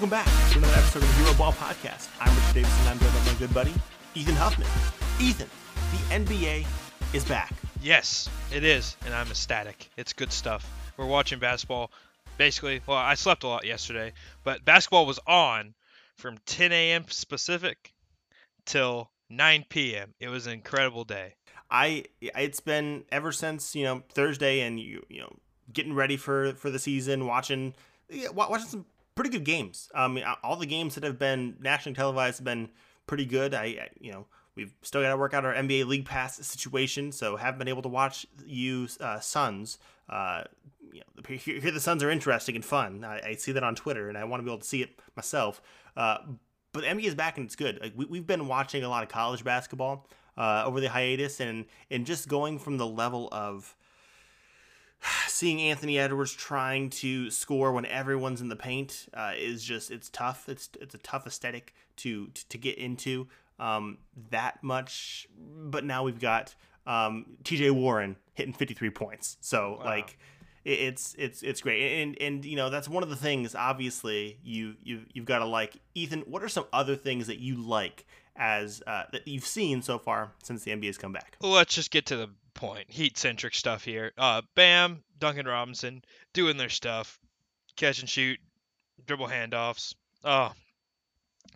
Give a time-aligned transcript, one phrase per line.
[0.00, 2.08] Welcome back to another episode of the Hero Ball Podcast.
[2.22, 2.88] I'm Richard Davidson.
[2.88, 3.74] I'm joined by my good buddy,
[4.14, 4.66] Ethan Huffman.
[5.20, 5.50] Ethan,
[5.90, 6.66] the NBA
[7.12, 7.52] is back.
[7.82, 9.90] Yes, it is, and I'm ecstatic.
[9.98, 10.66] It's good stuff.
[10.96, 11.90] We're watching basketball.
[12.38, 15.74] Basically, well, I slept a lot yesterday, but basketball was on
[16.16, 17.04] from 10 a.m.
[17.28, 17.92] Pacific
[18.64, 20.14] till 9 p.m.
[20.18, 21.34] It was an incredible day.
[21.70, 25.36] I it's been ever since you know Thursday and you you know
[25.70, 27.74] getting ready for for the season, watching
[28.08, 29.88] yeah, watching some pretty good games.
[29.94, 32.70] I mean, all the games that have been nationally televised have been
[33.06, 33.54] pretty good.
[33.54, 37.12] I, I you know we've still got to work out our NBA League Pass situation,
[37.12, 39.78] so haven't been able to watch you uh, Suns.
[40.08, 40.44] Uh,
[40.92, 43.04] you know, here, the Suns are interesting and fun.
[43.04, 44.98] I, I, see that on Twitter, and I want to be able to see it
[45.16, 45.62] myself.
[45.96, 46.18] Uh,
[46.72, 47.80] but the NBA is back and it's good.
[47.80, 51.66] Like we, we've been watching a lot of college basketball uh, over the hiatus, and
[51.90, 53.74] and just going from the level of
[55.26, 60.08] seeing Anthony Edwards trying to score when everyone's in the paint uh, is just it's
[60.08, 60.48] tough.
[60.48, 63.98] It's it's a tough aesthetic to to, to get into um,
[64.30, 65.28] that much.
[65.38, 66.54] But now we've got
[66.86, 67.70] um, T.J.
[67.70, 69.36] Warren hitting 53 points.
[69.40, 69.84] So wow.
[69.84, 70.18] like
[70.64, 74.74] it's it's it's great and and you know that's one of the things obviously you
[74.82, 78.04] you you've got to like ethan what are some other things that you like
[78.36, 82.04] as uh, that you've seen so far since the nba's come back let's just get
[82.04, 82.28] to the
[82.60, 82.90] point.
[82.90, 84.12] Heat centric stuff here.
[84.18, 86.02] Uh, Bam, Duncan Robinson
[86.34, 87.18] doing their stuff,
[87.74, 88.38] catch and shoot,
[89.06, 89.94] dribble handoffs.
[90.22, 90.52] Oh,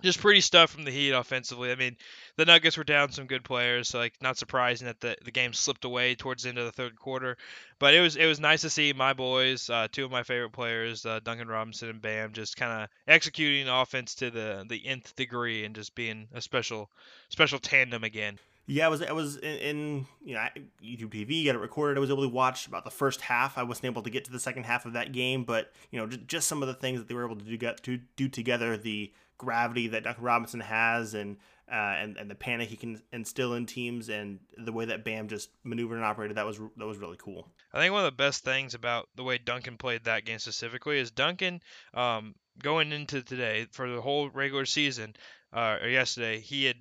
[0.02, 1.70] just pretty stuff from the Heat offensively.
[1.70, 1.98] I mean,
[2.36, 5.52] the Nuggets were down some good players, so like not surprising that the, the game
[5.52, 7.36] slipped away towards the end of the third quarter.
[7.78, 10.52] But it was it was nice to see my boys, uh, two of my favorite
[10.52, 15.14] players, uh, Duncan Robinson and Bam, just kind of executing offense to the the nth
[15.16, 16.90] degree and just being a special
[17.28, 18.38] special tandem again.
[18.66, 20.46] Yeah, I was I was in, in, you know
[20.82, 21.98] YouTube TV, got it recorded.
[21.98, 23.58] I was able to watch about the first half.
[23.58, 26.06] I wasn't able to get to the second half of that game, but you know
[26.06, 28.28] just, just some of the things that they were able to do get to do
[28.28, 31.36] together, the gravity that Duncan Robinson has, and
[31.70, 35.28] uh, and and the panic he can instill in teams, and the way that Bam
[35.28, 36.38] just maneuvered and operated.
[36.38, 37.46] That was that was really cool.
[37.72, 40.98] I think one of the best things about the way Duncan played that game specifically
[40.98, 41.60] is Duncan
[41.92, 45.16] um, going into today for the whole regular season
[45.54, 46.76] uh, or yesterday he had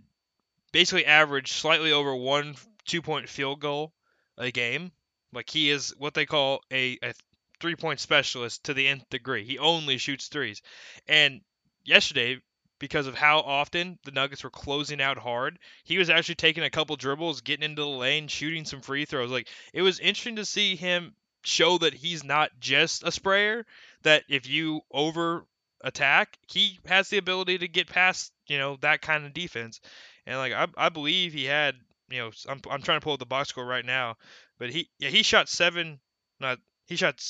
[0.73, 3.93] basically averaged slightly over one two point field goal
[4.37, 4.91] a game.
[5.31, 7.13] Like he is what they call a, a
[7.61, 9.45] three point specialist to the nth degree.
[9.45, 10.61] He only shoots threes.
[11.07, 11.39] And
[11.85, 12.41] yesterday,
[12.79, 16.69] because of how often the Nuggets were closing out hard, he was actually taking a
[16.69, 19.31] couple dribbles, getting into the lane, shooting some free throws.
[19.31, 23.65] Like it was interesting to see him show that he's not just a sprayer.
[24.01, 25.45] That if you over
[25.81, 29.79] attack, he has the ability to get past you know that kind of defense.
[30.25, 31.75] And like I, I believe he had
[32.09, 34.17] you know I'm, I'm trying to pull up the box score right now,
[34.57, 35.99] but he yeah he shot seven
[36.39, 37.21] not he shot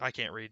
[0.00, 0.50] I can't read.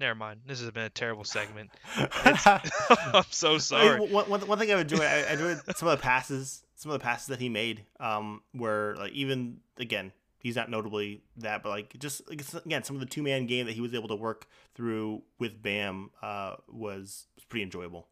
[0.00, 0.40] Never mind.
[0.46, 1.70] This has been a terrible segment.
[1.96, 4.00] I'm so sorry.
[4.00, 6.90] One, one, one thing I would enjoy, I, I enjoyed some of the passes, some
[6.90, 11.62] of the passes that he made, um, were like even again, he's not notably that,
[11.62, 14.08] but like just like, again, some of the two man game that he was able
[14.08, 18.08] to work through with Bam uh, was, was pretty enjoyable.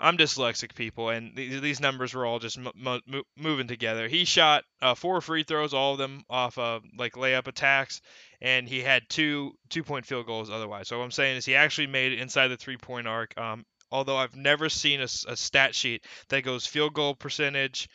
[0.00, 4.08] I'm dyslexic, people, and these numbers were all just mo- mo- moving together.
[4.08, 8.00] He shot uh, four free throws, all of them off of like layup attacks,
[8.40, 10.88] and he had two two point field goals otherwise.
[10.88, 13.38] So what I'm saying is he actually made it inside the three point arc.
[13.38, 17.88] Um, although I've never seen a, a, stat sheet that goes field goal percentage,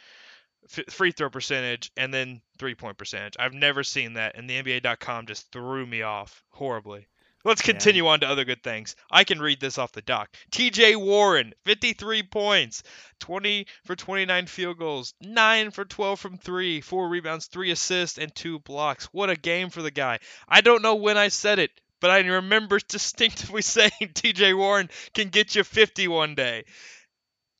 [0.77, 3.35] f- free throw percentage, and then three point percentage.
[3.39, 7.07] I've never seen that, and the NBA.com just threw me off horribly.
[7.45, 8.09] Let's continue yeah.
[8.09, 8.95] on to other good things.
[9.11, 10.35] I can read this off the doc.
[10.51, 12.81] TJ Warren, 53 points,
[13.19, 18.33] 20 for 29 field goals, 9 for 12 from 3, 4 rebounds, 3 assists, and
[18.33, 19.05] 2 blocks.
[19.11, 20.19] What a game for the guy.
[20.49, 21.69] I don't know when I said it,
[22.01, 26.65] but I remember distinctively saying TJ Warren can get you 50 one day.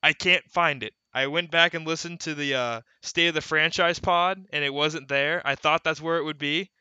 [0.01, 0.93] I can't find it.
[1.13, 4.73] I went back and listened to the uh, State of the Franchise pod, and it
[4.73, 5.43] wasn't there.
[5.45, 6.71] I thought that's where it would be.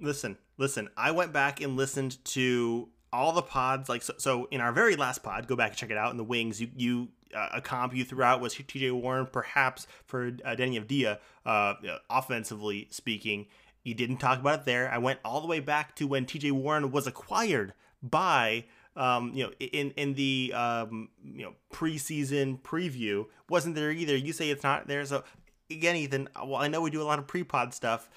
[0.00, 0.88] Listen, listen.
[0.96, 3.88] I went back and listened to all the pods.
[3.88, 6.10] Like so, so in our very last pod, go back and check it out.
[6.10, 8.90] In the wings, you you uh, a comp you threw out was T.J.
[8.90, 11.18] Warren, perhaps for uh, Avdija.
[11.46, 11.74] uh,
[12.10, 13.46] offensively speaking.
[13.82, 14.90] You didn't talk about it there.
[14.90, 16.50] I went all the way back to when T.J.
[16.52, 18.64] Warren was acquired by
[18.96, 24.16] um, you know, in in the um, you know preseason preview wasn't there either.
[24.16, 25.24] You say it's not there, so
[25.70, 26.28] again, Ethan.
[26.36, 28.08] Well, I know we do a lot of pre-pod stuff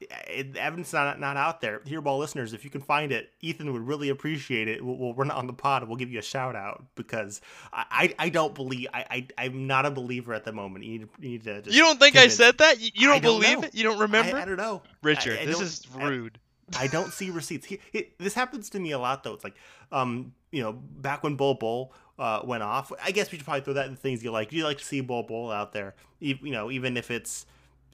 [0.00, 1.80] it, evidence not not out there.
[1.84, 4.84] Hero Ball listeners, if you can find it, Ethan would really appreciate it.
[4.84, 5.86] We'll, we'll run it on the pod.
[5.88, 7.40] We'll give you a shout out because
[7.72, 7.84] I,
[8.18, 10.84] I, I don't believe I, I am not a believer at the moment.
[10.84, 11.62] You need, you need to.
[11.66, 12.16] you don't think.
[12.16, 12.80] I said that?
[12.80, 13.68] You, you don't, don't believe know.
[13.68, 13.74] it?
[13.74, 14.36] You don't remember?
[14.36, 15.38] I, I don't know, Richard.
[15.46, 16.38] this is rude.
[16.78, 17.66] I don't see receipts.
[17.66, 19.34] He, he, this happens to me a lot though.
[19.34, 19.56] It's like,
[19.92, 22.92] um, you know, back when Bol Bol uh, went off.
[23.02, 24.52] I guess we should probably throw that in the things you like.
[24.52, 27.46] You like to see Bol Bol out there, you, you know, even if it's,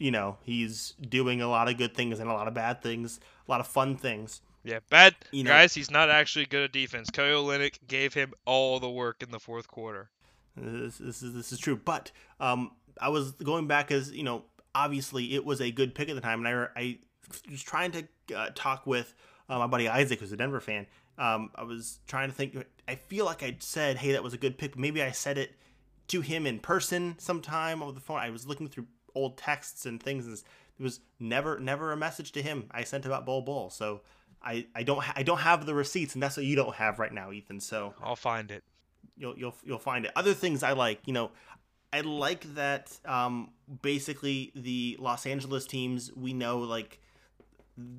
[0.02, 3.20] you know, he's doing a lot of good things and a lot of bad things,
[3.46, 4.40] a lot of fun things.
[4.64, 5.75] Yeah, bad you know, guys.
[5.75, 7.08] He's not actually good at defense.
[7.08, 10.10] Kelly Olynyk gave him all the work in the fourth quarter.
[10.56, 12.10] This, this is this is true, but
[12.40, 14.43] um, I was going back as you know,
[14.75, 16.99] obviously it was a good pick at the time, and I I
[17.49, 19.14] was trying to uh, talk with
[19.49, 20.87] uh, my buddy Isaac, who's a Denver fan.
[21.16, 22.56] Um, I was trying to think.
[22.88, 25.52] I feel like I said, "Hey, that was a good pick." Maybe I said it
[26.08, 28.19] to him in person sometime over the phone.
[28.19, 30.26] I was looking through old texts and things.
[30.26, 33.70] And it was never, never a message to him I sent about Bol Bol.
[33.70, 34.03] So
[34.43, 36.99] I, I don't, ha- I don't have the receipts, and that's what you don't have
[36.99, 37.61] right now, Ethan.
[37.61, 38.64] So I'll find it.
[39.17, 40.12] You'll, you'll, you'll find it.
[40.17, 41.31] Other things I like, you know,
[41.93, 42.99] I like that.
[43.05, 43.50] Um,
[43.82, 46.99] basically, the Los Angeles teams we know like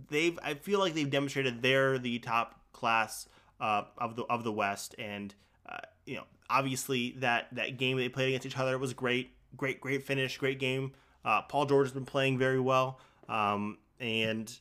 [0.09, 3.27] they've I feel like they've demonstrated they're the top class
[3.59, 5.33] uh, of the of the West, and
[5.69, 9.79] uh, you know obviously that that game they played against each other was great, great,
[9.79, 10.93] great finish, great game.
[11.25, 12.99] Uh, Paul George has been playing very well,
[13.29, 14.51] um, and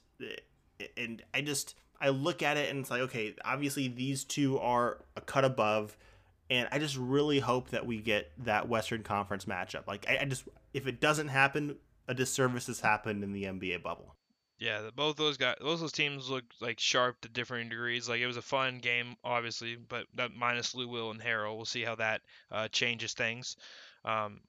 [0.97, 4.99] and I just I look at it and it's like okay, obviously these two are
[5.17, 5.97] a cut above.
[6.51, 9.87] And I just really hope that we get that Western Conference matchup.
[9.87, 11.77] Like, I, I just, if it doesn't happen,
[12.09, 14.15] a disservice has happened in the NBA bubble.
[14.59, 18.09] Yeah, both those guys, both those teams look like sharp to different degrees.
[18.09, 21.65] Like it was a fun game, obviously, but that minus Lou Will and Harrell, we'll
[21.65, 22.21] see how that
[22.51, 23.57] uh, changes things.
[24.05, 24.41] Um,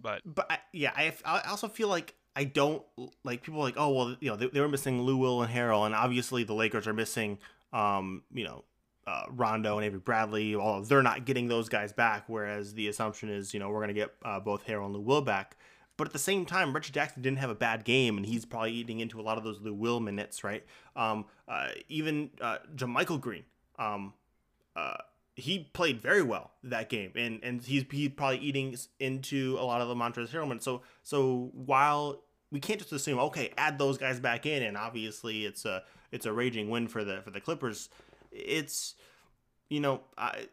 [0.00, 2.82] but but I, yeah, I, I also feel like I don't
[3.24, 5.86] like people like oh well you know they, they were missing Lou Will and Harrell,
[5.86, 7.38] and obviously the Lakers are missing
[7.72, 8.64] um you know
[9.06, 10.54] uh, Rondo and Avery Bradley.
[10.54, 13.92] All they're not getting those guys back, whereas the assumption is you know we're gonna
[13.92, 15.56] get uh, both Harrell and Lou Will back.
[15.96, 18.72] But at the same time, Richard Jackson didn't have a bad game, and he's probably
[18.72, 20.64] eating into a lot of those Lou Will minutes, right?
[20.96, 23.44] Um, uh, even uh, JaMychal Green,
[23.78, 24.12] um,
[24.74, 24.96] uh,
[25.34, 29.80] he played very well that game, and and he's he's probably eating into a lot
[29.80, 30.62] of the Montrezl Harrell.
[30.62, 35.44] So so while we can't just assume, okay, add those guys back in, and obviously
[35.44, 35.82] it's a
[36.12, 37.88] it's a raging win for the for the Clippers.
[38.30, 38.94] It's
[39.68, 40.46] you know, I,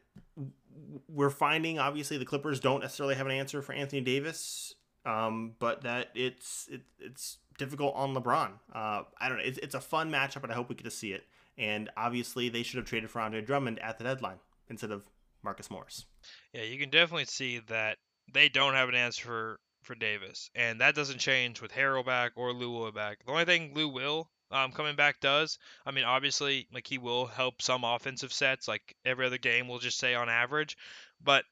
[1.08, 4.76] we're finding obviously the Clippers don't necessarily have an answer for Anthony Davis
[5.06, 8.52] um, but that it's it, it's difficult on LeBron.
[8.74, 9.44] Uh, I don't know.
[9.44, 11.26] It's, it's a fun matchup, and I hope we get to see it.
[11.58, 14.40] And obviously, they should have traded for Andre Drummond at the deadline
[14.72, 15.04] instead of
[15.44, 16.06] Marcus Morris.
[16.54, 17.98] Yeah, you can definitely see that
[18.34, 22.32] they don't have an answer for, for Davis, and that doesn't change with Harrell back
[22.36, 23.20] or Lou Will back.
[23.26, 27.26] The only thing Lou Will um, coming back does, I mean, obviously, like he will
[27.26, 30.78] help some offensive sets, like every other game, we'll just say on average,
[31.24, 31.46] but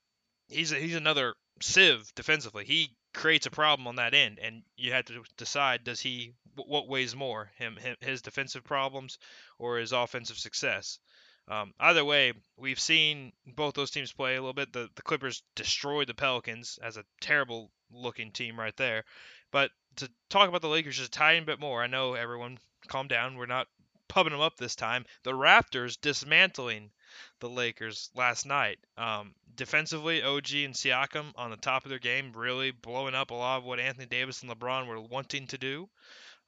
[0.48, 2.66] he's a, he's another sieve defensively.
[2.66, 6.88] He creates a problem on that end, and you have to decide: does he what
[6.88, 9.18] weighs more, him, him his defensive problems
[9.58, 11.00] or his offensive success?
[11.50, 14.72] Um, either way, we've seen both those teams play a little bit.
[14.72, 19.04] The the Clippers destroyed the Pelicans as a terrible looking team right there.
[19.52, 23.08] But to talk about the Lakers just a tiny bit more, I know everyone calm
[23.08, 23.36] down.
[23.36, 23.68] We're not
[24.08, 25.06] pubbing them up this time.
[25.24, 26.92] The Raptors dismantling
[27.40, 28.80] the Lakers last night.
[28.98, 33.36] Um, defensively, OG and Siakam on the top of their game, really blowing up a
[33.36, 35.90] lot of what Anthony Davis and LeBron were wanting to do.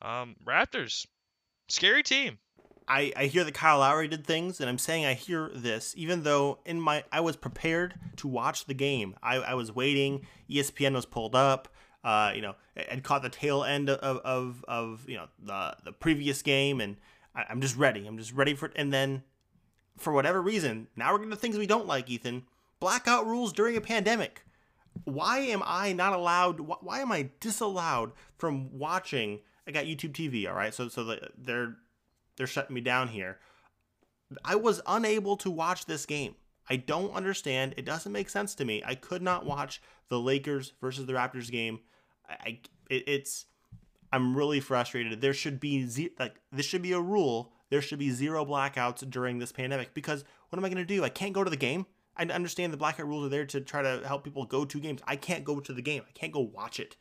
[0.01, 1.05] Um, Raptors,
[1.70, 2.39] scary team.
[2.91, 6.24] I, I hear that Kyle Lowry did things, and I'm saying I hear this, even
[6.24, 9.15] though in my I was prepared to watch the game.
[9.24, 10.27] I, I was waiting.
[10.50, 11.69] ESPN was pulled up.
[12.03, 12.55] Uh, you know,
[12.89, 16.98] and caught the tail end of, of, of you know the the previous game, and
[17.33, 18.05] I, I'm just ready.
[18.05, 18.74] I'm just ready for it.
[18.75, 19.24] And then
[19.98, 22.43] for whatever reason, now we're getting to things we don't like, Ethan.
[22.81, 24.43] Blackout rules during a pandemic.
[25.05, 26.60] Why am I not allowed?
[26.60, 29.39] Why am I disallowed from watching?
[29.65, 30.74] I got YouTube TV, all right.
[30.74, 31.77] So so they're
[32.41, 33.38] they're shutting me down here.
[34.43, 36.33] I was unable to watch this game.
[36.67, 37.75] I don't understand.
[37.77, 38.81] It doesn't make sense to me.
[38.83, 39.79] I could not watch
[40.10, 41.81] the Lakers versus the Raptors game.
[42.27, 43.45] I it, it's
[44.12, 45.21] I'm really frustrated.
[45.21, 49.07] There should be ze- like this should be a rule there should be zero blackouts
[49.07, 51.03] during this pandemic because what am I going to do?
[51.03, 51.86] I can't go to the game.
[52.17, 55.01] I understand the blackout rules are there to try to help people go to games.
[55.07, 56.03] I can't go to the game.
[56.07, 56.98] I can't go watch it.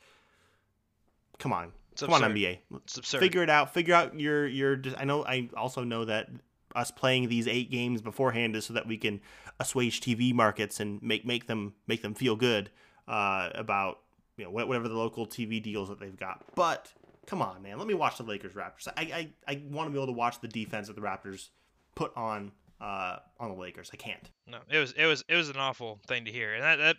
[1.39, 1.73] Come on.
[2.03, 2.31] It's Come absurd.
[2.31, 2.59] on, NBA.
[2.85, 3.21] It's absurd.
[3.21, 3.75] Figure it out.
[3.75, 4.81] Figure out your your.
[4.97, 5.25] I know.
[5.25, 6.29] I also know that
[6.75, 9.21] us playing these eight games beforehand is so that we can
[9.59, 12.71] assuage TV markets and make make them make them feel good
[13.09, 14.01] uh, about
[14.37, 16.45] you know whatever the local TV deals that they've got.
[16.55, 16.93] But
[17.27, 17.79] come on, man.
[17.79, 18.89] Let me watch the Lakers Raptors.
[18.97, 19.03] I
[19.47, 21.49] I, I want to be able to watch the defense that the Raptors
[21.95, 23.91] put on uh on the Lakers.
[23.93, 24.31] I can't.
[24.47, 26.97] No, it was it was it was an awful thing to hear, and that that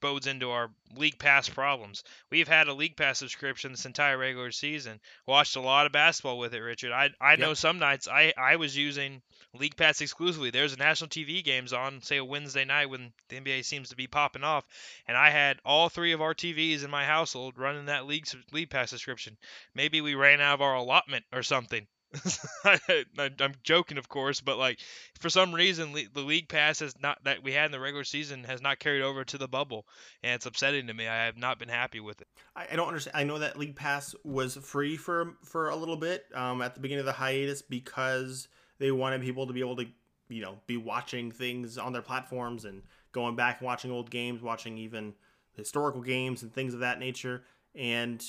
[0.00, 2.04] bodes into our league pass problems.
[2.30, 5.00] We've had a league pass subscription this entire regular season.
[5.26, 6.92] Watched a lot of basketball with it, Richard.
[6.92, 7.40] I I yep.
[7.40, 9.22] know some nights I I was using
[9.54, 10.50] league pass exclusively.
[10.50, 13.96] There's a national TV games on, say a Wednesday night when the NBA seems to
[13.96, 14.64] be popping off,
[15.06, 18.70] and I had all three of our TVs in my household running that league league
[18.70, 19.36] pass subscription.
[19.74, 21.86] Maybe we ran out of our allotment or something.
[22.64, 22.78] I,
[23.18, 24.78] am joking, of course, but like
[25.20, 28.44] for some reason, the league pass has not that we had in the regular season
[28.44, 29.86] has not carried over to the bubble,
[30.22, 31.06] and it's upsetting to me.
[31.06, 32.28] I have not been happy with it.
[32.56, 33.16] I, I don't understand.
[33.16, 36.80] I know that league pass was free for for a little bit um, at the
[36.80, 38.48] beginning of the hiatus because
[38.78, 39.86] they wanted people to be able to
[40.30, 44.40] you know be watching things on their platforms and going back and watching old games,
[44.40, 45.12] watching even
[45.52, 47.42] historical games and things of that nature,
[47.74, 48.24] and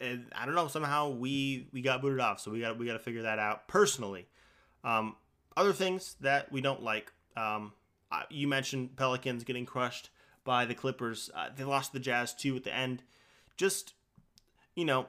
[0.00, 0.68] and I don't know.
[0.68, 3.68] Somehow we we got booted off, so we got we got to figure that out
[3.68, 4.26] personally.
[4.84, 5.16] Um,
[5.56, 7.12] other things that we don't like.
[7.36, 7.72] Um,
[8.30, 10.10] you mentioned Pelicans getting crushed
[10.44, 11.30] by the Clippers.
[11.34, 13.02] Uh, they lost the Jazz too at the end.
[13.56, 13.94] Just
[14.74, 15.06] you know,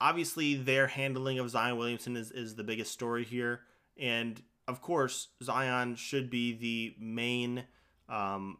[0.00, 3.60] obviously their handling of Zion Williamson is is the biggest story here,
[3.98, 7.64] and of course Zion should be the main
[8.08, 8.58] um,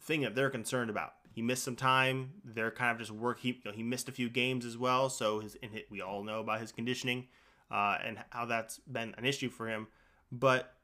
[0.00, 2.32] thing that they're concerned about he missed some time.
[2.44, 3.40] They're kind of just work.
[3.40, 6.22] He you know, he missed a few games as well, so his and we all
[6.22, 7.28] know about his conditioning
[7.70, 9.88] uh, and how that's been an issue for him.
[10.30, 10.74] But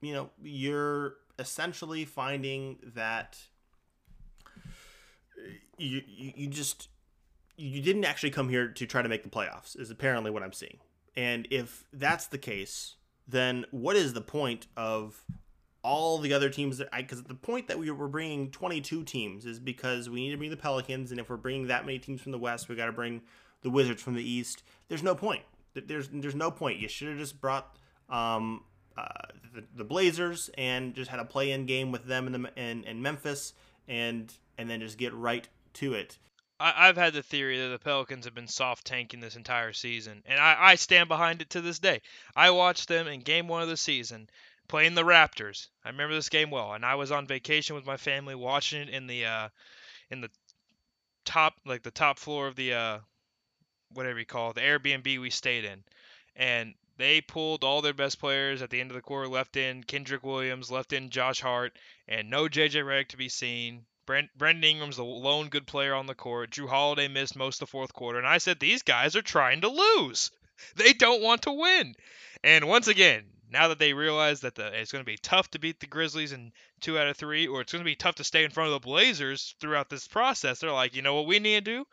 [0.00, 3.38] you know, you're essentially finding that
[5.78, 6.88] you, you, you just
[7.56, 10.52] you didn't actually come here to try to make the playoffs is apparently what I'm
[10.52, 10.78] seeing.
[11.16, 12.96] And if that's the case,
[13.26, 15.24] then what is the point of
[15.86, 19.46] all the other teams that I because the point that we were bringing 22 teams
[19.46, 22.20] is because we need to bring the Pelicans, and if we're bringing that many teams
[22.20, 23.22] from the West, we got to bring
[23.62, 24.64] the Wizards from the East.
[24.88, 25.42] There's no point.
[25.74, 26.80] There's there's no point.
[26.80, 27.76] You should have just brought
[28.08, 28.64] um,
[28.98, 29.06] uh,
[29.54, 33.00] the, the, Blazers and just had a play-in game with them in the in, in
[33.00, 33.52] Memphis,
[33.86, 36.18] and and then just get right to it.
[36.58, 40.22] I, have had the theory that the Pelicans have been soft tanking this entire season,
[40.26, 42.00] and I, I stand behind it to this day.
[42.34, 44.30] I watched them in Game One of the season
[44.68, 45.68] playing the Raptors.
[45.84, 48.88] I remember this game well, and I was on vacation with my family watching it
[48.88, 49.48] in the uh,
[50.10, 50.30] in the
[51.24, 52.98] top like the top floor of the uh,
[53.92, 55.84] whatever you call it, the Airbnb we stayed in,
[56.34, 59.84] and they pulled all their best players at the end of the quarter, left in
[59.84, 61.76] Kenrich Williams, left in Josh Hart,
[62.08, 63.84] and no JJ Redick to be seen.
[64.06, 66.50] Brent, Brandon Ingram's the lone good player on the court.
[66.50, 69.60] Jrue Holiday missed most of the fourth quarter, and I said these guys are trying
[69.62, 70.30] to lose.
[70.76, 71.94] They don't want to win.
[72.42, 75.58] And once again, now that they realize that the, it's going to be tough to
[75.58, 78.24] beat the Grizzlies in two out of three, or it's going to be tough to
[78.24, 81.38] stay in front of the Blazers throughout this process, they're like, you know what we
[81.38, 81.86] need to do?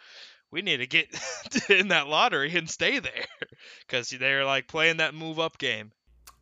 [0.52, 1.08] We need to get
[1.70, 3.26] in that lottery and stay there
[3.88, 5.92] because they're like playing that move up game.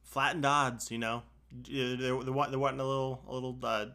[0.04, 1.24] Flattened odds, you know.
[1.52, 3.88] They're, they're, wanting, they're wanting a little, a little, uh,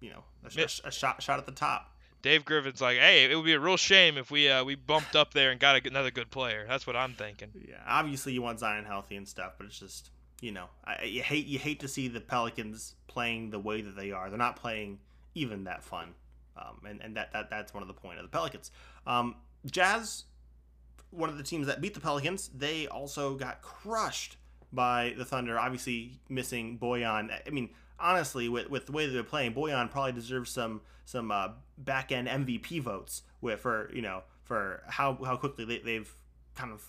[0.00, 1.90] you know, a, a, a shot, shot at the top.
[2.24, 5.14] Dave Griffin's like, hey, it would be a real shame if we uh, we bumped
[5.14, 6.64] up there and got a, another good player.
[6.66, 7.50] That's what I'm thinking.
[7.68, 10.08] Yeah, obviously you want Zion healthy and stuff, but it's just
[10.44, 13.96] you know, I, you hate you hate to see the Pelicans playing the way that
[13.96, 14.28] they are.
[14.28, 14.98] They're not playing
[15.34, 16.14] even that fun,
[16.54, 18.70] um, and and that, that that's one of the point of the Pelicans.
[19.06, 20.24] Um, Jazz,
[21.10, 24.36] one of the teams that beat the Pelicans, they also got crushed
[24.70, 25.58] by the Thunder.
[25.58, 27.30] Obviously, missing Bojan.
[27.46, 31.48] I mean, honestly, with, with the way they're playing, Bojan probably deserves some some uh,
[31.78, 36.12] back end MVP votes with for you know for how how quickly they, they've
[36.54, 36.84] kind of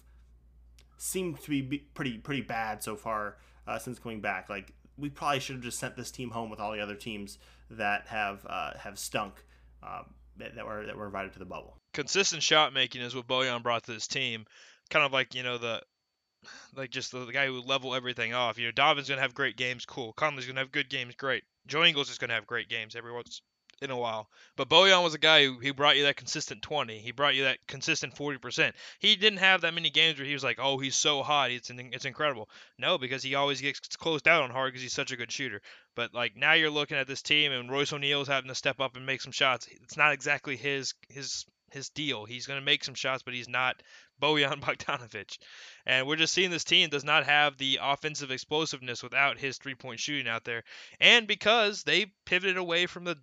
[0.98, 3.38] seemed to be pretty pretty bad so far
[3.68, 4.50] uh, since coming back.
[4.50, 7.38] Like we probably should have just sent this team home with all the other teams
[7.72, 9.34] that have uh, have stunk
[9.84, 10.06] um,
[10.38, 11.78] that, were that were invited to the bubble.
[11.94, 14.46] Consistent shot making is what Bojan brought to this team.
[14.90, 15.82] Kind of like you know the
[16.76, 18.58] like just the, the guy who level everything off.
[18.58, 20.14] You know, Donovan's gonna have great games, cool.
[20.14, 21.44] Conley's gonna have good games, great.
[21.68, 23.42] Joe Ingles is gonna have great games every once
[23.82, 24.30] in a while.
[24.56, 27.00] But Bojan was a guy who, who brought you that consistent 20.
[27.00, 28.72] He brought you that consistent 40%.
[29.00, 31.52] He didn't have that many games where he was like, oh, he's so hot.
[31.52, 32.50] It's, it's incredible.
[32.78, 35.62] No, because he always gets closed out on hard because he's such a good shooter.
[35.96, 38.96] But like now you're looking at this team and Royce O'Neale's having to step up
[38.96, 39.68] and make some shots.
[39.84, 42.26] It's not exactly his his his deal.
[42.26, 43.84] He's going to make some shots, but he's not
[44.22, 45.38] Bojan Bogdanovic.
[45.86, 49.76] And we're just seeing this team does not have the offensive explosiveness without his three
[49.76, 50.64] point shooting out there.
[51.00, 53.18] And because they pivoted away from the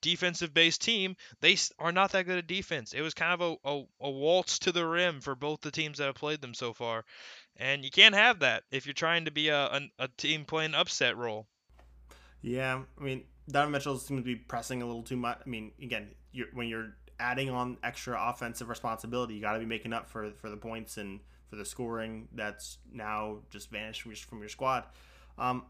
[0.00, 2.94] defensive based team, they are not that good at defense.
[2.94, 5.98] It was kind of a, a, a, waltz to the rim for both the teams
[5.98, 7.04] that have played them so far.
[7.56, 10.74] And you can't have that if you're trying to be a, a, a team playing
[10.74, 11.46] upset role.
[12.40, 15.38] Yeah, I mean, Donovan Mitchell seems to be pressing a little too much.
[15.44, 19.66] I mean, again, you're, when you're adding on extra offensive responsibility, you got to be
[19.66, 24.12] making up for, for the points and for the scoring that's now just vanished from
[24.12, 24.84] your, from your squad.
[25.38, 25.64] Um,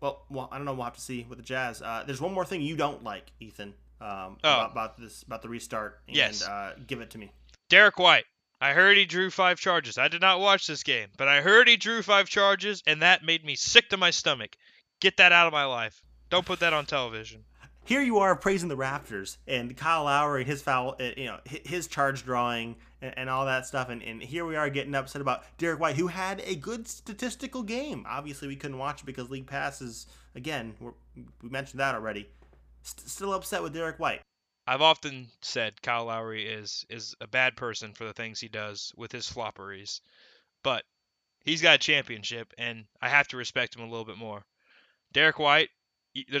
[0.00, 0.74] well, well, I don't know.
[0.74, 1.80] We'll have to see with the Jazz.
[1.80, 3.74] Uh, there's one more thing you don't like, Ethan.
[4.02, 4.52] um, oh.
[4.52, 6.46] about, about, this about the restart and yes.
[6.46, 7.32] uh, give it to me.
[7.68, 8.24] Derek White.
[8.60, 9.98] I heard he drew five charges.
[9.98, 13.24] I did not watch this game, but I heard he drew five charges, and that
[13.24, 14.56] made me sick to my stomach.
[15.00, 16.00] Get that out of my life.
[16.30, 17.42] Don't put that on television.
[17.84, 21.38] Here you are praising the Raptors and Kyle Lowry and his foul, uh, you know,
[21.44, 25.20] his charge drawing and, and all that stuff, and, and here we are getting upset
[25.20, 28.06] about Derek White, who had a good statistical game.
[28.08, 30.06] Obviously, we couldn't watch it because league passes.
[30.36, 32.28] Again, we mentioned that already.
[32.82, 34.20] St- still upset with Derek White.
[34.66, 38.92] I've often said Kyle Lowry is is a bad person for the things he does
[38.96, 40.00] with his flopperies,
[40.62, 40.84] but
[41.44, 44.44] he's got a championship, and I have to respect him a little bit more.
[45.12, 45.70] Derek White,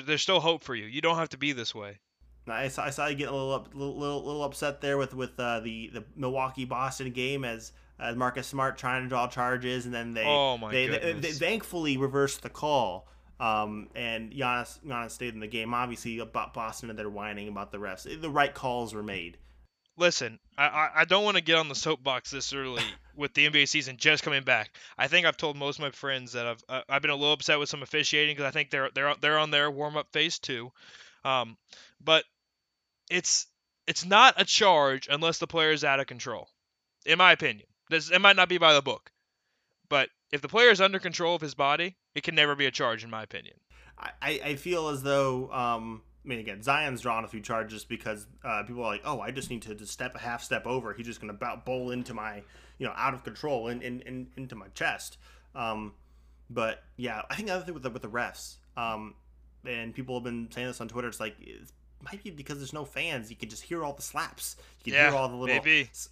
[0.06, 0.84] there's still hope for you.
[0.84, 1.98] You don't have to be this way.
[2.48, 5.14] I saw, I saw you get a little up, little, little, little upset there with
[5.14, 9.86] with uh, the the Milwaukee Boston game as as Marcus Smart trying to draw charges,
[9.86, 13.08] and then they oh they, they, they, thankfully reversed the call.
[13.38, 15.74] Um, and Giannis, Giannis stayed in the game.
[15.74, 18.20] Obviously, about Boston and they're whining about the refs.
[18.20, 19.36] The right calls were made.
[20.02, 22.82] Listen, I, I don't want to get on the soapbox this early
[23.16, 24.76] with the NBA season just coming back.
[24.98, 27.32] I think I've told most of my friends that I've uh, I've been a little
[27.32, 30.40] upset with some officiating because I think they're they're they're on their warm up phase
[30.40, 30.72] too.
[31.24, 31.56] Um,
[32.04, 32.24] but
[33.12, 33.46] it's
[33.86, 36.48] it's not a charge unless the player is out of control,
[37.06, 37.68] in my opinion.
[37.88, 39.12] This it might not be by the book,
[39.88, 42.72] but if the player is under control of his body, it can never be a
[42.72, 43.54] charge, in my opinion.
[43.96, 48.26] I, I feel as though, um, I mean, again, Zion's drawn a few charges because
[48.44, 50.92] uh, people are like, oh, I just need to just step a half step over.
[50.94, 52.42] He's just going to bowl into my,
[52.78, 55.18] you know, out of control and in, in, in, into my chest.
[55.54, 55.94] Um,
[56.48, 59.14] but yeah, I think the other thing with the, with the refs, um,
[59.66, 61.72] and people have been saying this on Twitter, it's like, it's
[62.04, 63.30] might be because there's no fans.
[63.30, 64.56] You can just hear all the slaps.
[64.84, 65.62] You can yeah, hear all the little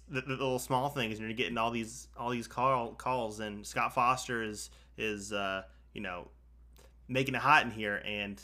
[0.09, 3.39] the, the, little small things, and you're getting all these all these call calls.
[3.39, 5.63] And Scott Foster is is uh,
[5.93, 6.29] you know
[7.07, 8.41] making it hot in here, and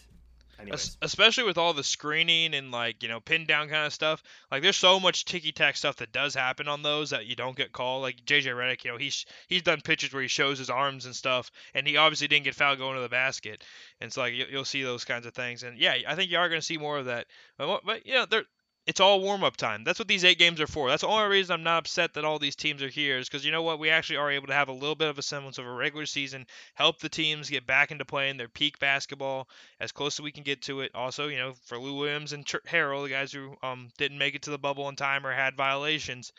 [0.60, 0.98] Anyways.
[1.02, 4.24] Especially with all the screening and like you know pin down kind of stuff.
[4.52, 7.56] Like there's so much ticky tack stuff that does happen on those that you don't
[7.56, 8.02] get called.
[8.02, 11.15] Like JJ Redick, you know he's he's done pitches where he shows his arms and
[11.15, 13.63] stuff, and he obviously didn't get fouled going to the basket.
[14.02, 15.63] And so like you'll see those kinds of things.
[15.63, 17.28] And yeah, I think you are going to see more of that.
[17.58, 18.43] But, but you know there
[18.88, 19.84] it's all warm up time.
[19.84, 20.88] That's what these eight games are for.
[20.88, 23.45] That's the only reason I'm not upset that all these teams are here is because
[23.45, 23.80] you know what?
[23.80, 26.06] We actually are able to have a little bit of a semblance of a regular
[26.06, 29.50] season, help the teams get back into playing their peak basketball
[29.82, 30.91] as close as we can get to it.
[30.95, 34.43] Also, you know, for Lou Williams and Harrell, the guys who um, didn't make it
[34.43, 36.32] to the bubble in time or had violations,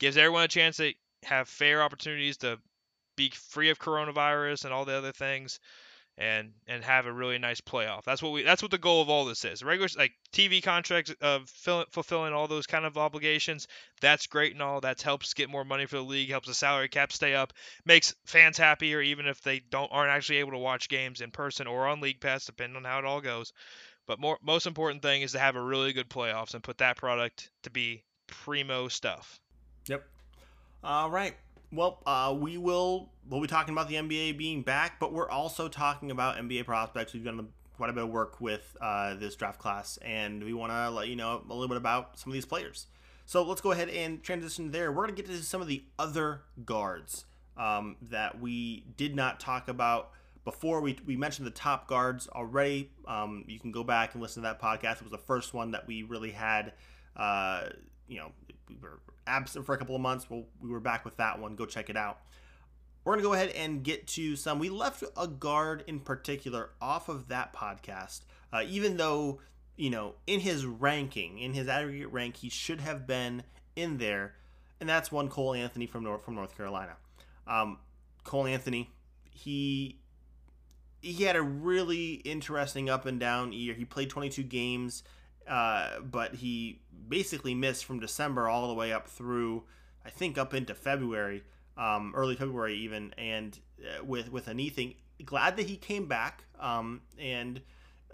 [0.00, 2.58] gives everyone a chance to have fair opportunities to
[3.16, 5.60] be free of coronavirus and all the other things
[6.18, 8.04] and and have a really nice playoff.
[8.04, 9.62] That's what we that's what the goal of all this is.
[9.62, 13.66] Regular like TV contracts of uh, fulfilling all those kind of obligations.
[14.00, 14.80] That's great and all.
[14.80, 17.52] That helps get more money for the league, helps the salary cap stay up,
[17.86, 21.66] makes fans happier even if they don't aren't actually able to watch games in person
[21.66, 23.52] or on League Pass, depending on how it all goes.
[24.06, 26.96] But more most important thing is to have a really good playoffs and put that
[26.96, 29.40] product to be primo stuff.
[29.88, 30.04] Yep.
[30.84, 31.34] All right.
[31.72, 35.68] Well, uh, we will we'll be talking about the NBA being back, but we're also
[35.68, 37.14] talking about NBA prospects.
[37.14, 40.70] We've done quite a bit of work with uh, this draft class, and we want
[40.70, 42.88] to let you know a little bit about some of these players.
[43.24, 44.92] So let's go ahead and transition there.
[44.92, 47.24] We're going to get to some of the other guards
[47.56, 50.10] um, that we did not talk about
[50.44, 50.82] before.
[50.82, 52.90] We, we mentioned the top guards already.
[53.06, 54.96] Um, you can go back and listen to that podcast.
[54.96, 56.74] It was the first one that we really had.
[57.16, 57.68] Uh,
[58.08, 58.32] you know,
[58.68, 60.28] we were absent for a couple of months.
[60.28, 61.56] Well, we were back with that one.
[61.56, 62.20] Go check it out.
[63.04, 64.58] We're going to go ahead and get to some.
[64.58, 68.20] We left a guard in particular off of that podcast,
[68.52, 69.40] uh, even though,
[69.76, 73.42] you know, in his ranking, in his aggregate rank, he should have been
[73.74, 74.34] in there.
[74.80, 76.96] And that's one Cole Anthony from North, from North Carolina.
[77.46, 77.78] Um,
[78.24, 78.90] Cole Anthony,
[79.30, 79.98] he
[81.00, 83.74] he had a really interesting up and down year.
[83.74, 85.02] He played 22 games.
[85.48, 89.64] Uh, but he basically missed from December all the way up through,
[90.04, 91.42] I think, up into February,
[91.76, 94.94] um, early February even, and uh, with with a knee thing.
[95.24, 97.60] Glad that he came back, um, and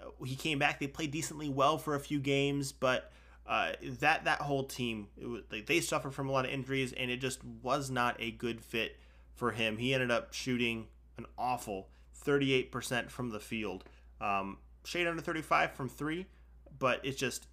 [0.01, 0.79] uh, he came back.
[0.79, 3.11] They played decently well for a few games, but
[3.47, 7.09] uh, that that whole team, was, like, they suffered from a lot of injuries, and
[7.09, 8.97] it just was not a good fit
[9.35, 9.77] for him.
[9.77, 10.87] He ended up shooting
[11.17, 11.89] an awful
[12.25, 13.85] 38% from the field,
[14.19, 16.27] um, shade under 35 from three
[16.79, 17.47] but it's just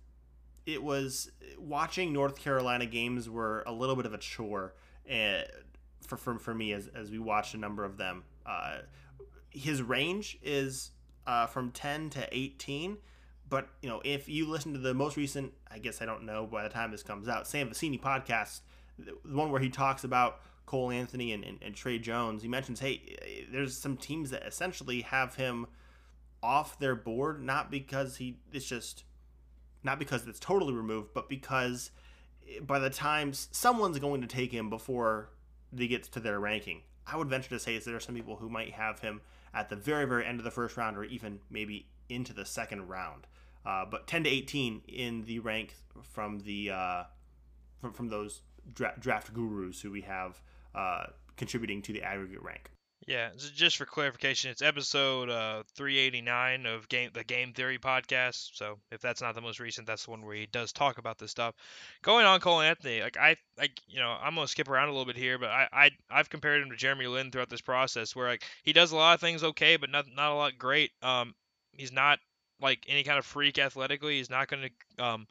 [0.64, 4.74] it was watching North Carolina games were a little bit of a chore
[5.10, 5.42] uh,
[6.04, 8.24] for, for, for me as, as we watched a number of them.
[8.44, 8.78] Uh,
[9.50, 10.90] his range is
[11.26, 12.98] uh, from 10 to 18,
[13.48, 16.46] but you know if you listen to the most recent, I guess I don't know
[16.46, 18.60] by the time this comes out, Sam Vecenie podcast,
[18.98, 22.80] the one where he talks about Cole Anthony and, and, and Tre Jones, he mentions,
[22.80, 25.66] hey, there's some teams that essentially have him
[26.42, 29.04] off their board, not because he it's just
[29.86, 31.92] not because it's totally removed, but because
[32.60, 35.30] by the time someone's going to take him before
[35.72, 36.82] they gets to their ranking.
[37.06, 39.20] I would venture to say is there are some people who might have him
[39.54, 42.88] at the very, very end of the first round or even maybe into the second
[42.88, 43.26] round.
[43.64, 47.02] Uh, but 10 to 18 in the rank from the uh,
[47.80, 48.42] from, from those
[48.74, 50.40] dra- draft gurus who we have
[50.74, 52.70] uh, contributing to the aggregate rank.
[53.04, 58.50] Yeah, just for clarification, it's episode uh, 389 of game the Game Theory podcast.
[58.54, 61.18] So if that's not the most recent, that's the one where he does talk about
[61.18, 61.54] this stuff.
[62.02, 65.04] Going on, Cole Anthony, like I, like you know, I'm gonna skip around a little
[65.04, 68.28] bit here, but I, I, I've compared him to Jeremy Lin throughout this process, where
[68.28, 70.90] like he does a lot of things okay, but not not a lot great.
[71.02, 71.34] Um,
[71.72, 72.18] he's not
[72.60, 74.16] like any kind of freak athletically.
[74.16, 75.26] He's not gonna um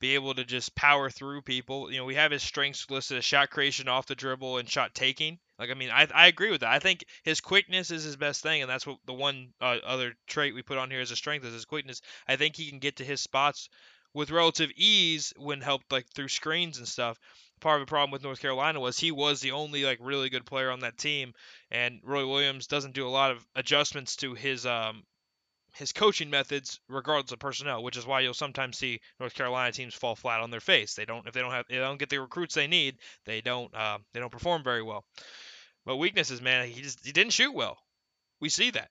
[0.00, 1.92] be able to just power through people.
[1.92, 4.94] You know, we have his strengths listed as shot creation off the dribble and shot
[4.94, 5.38] taking.
[5.58, 6.72] Like, I mean, I, I agree with that.
[6.72, 10.14] I think his quickness is his best thing, and that's what the one uh, other
[10.26, 12.00] trait we put on here as a strength is his quickness.
[12.26, 13.68] I think he can get to his spots
[14.12, 17.18] with relative ease when helped like through screens and stuff.
[17.60, 20.44] Part of the problem with North Carolina was he was the only like really good
[20.44, 21.34] player on that team,
[21.70, 25.04] and Roy Williams doesn't do a lot of adjustments to his um
[25.74, 29.94] his coaching methods regardless of personnel, which is why you'll sometimes see North Carolina teams
[29.94, 30.94] fall flat on their face.
[30.94, 33.74] They don't if they don't have they don't get the recruits they need, they don't
[33.74, 35.04] uh, they don't perform very well.
[35.84, 37.78] But weaknesses, man, he just he didn't shoot well.
[38.40, 38.90] We see that.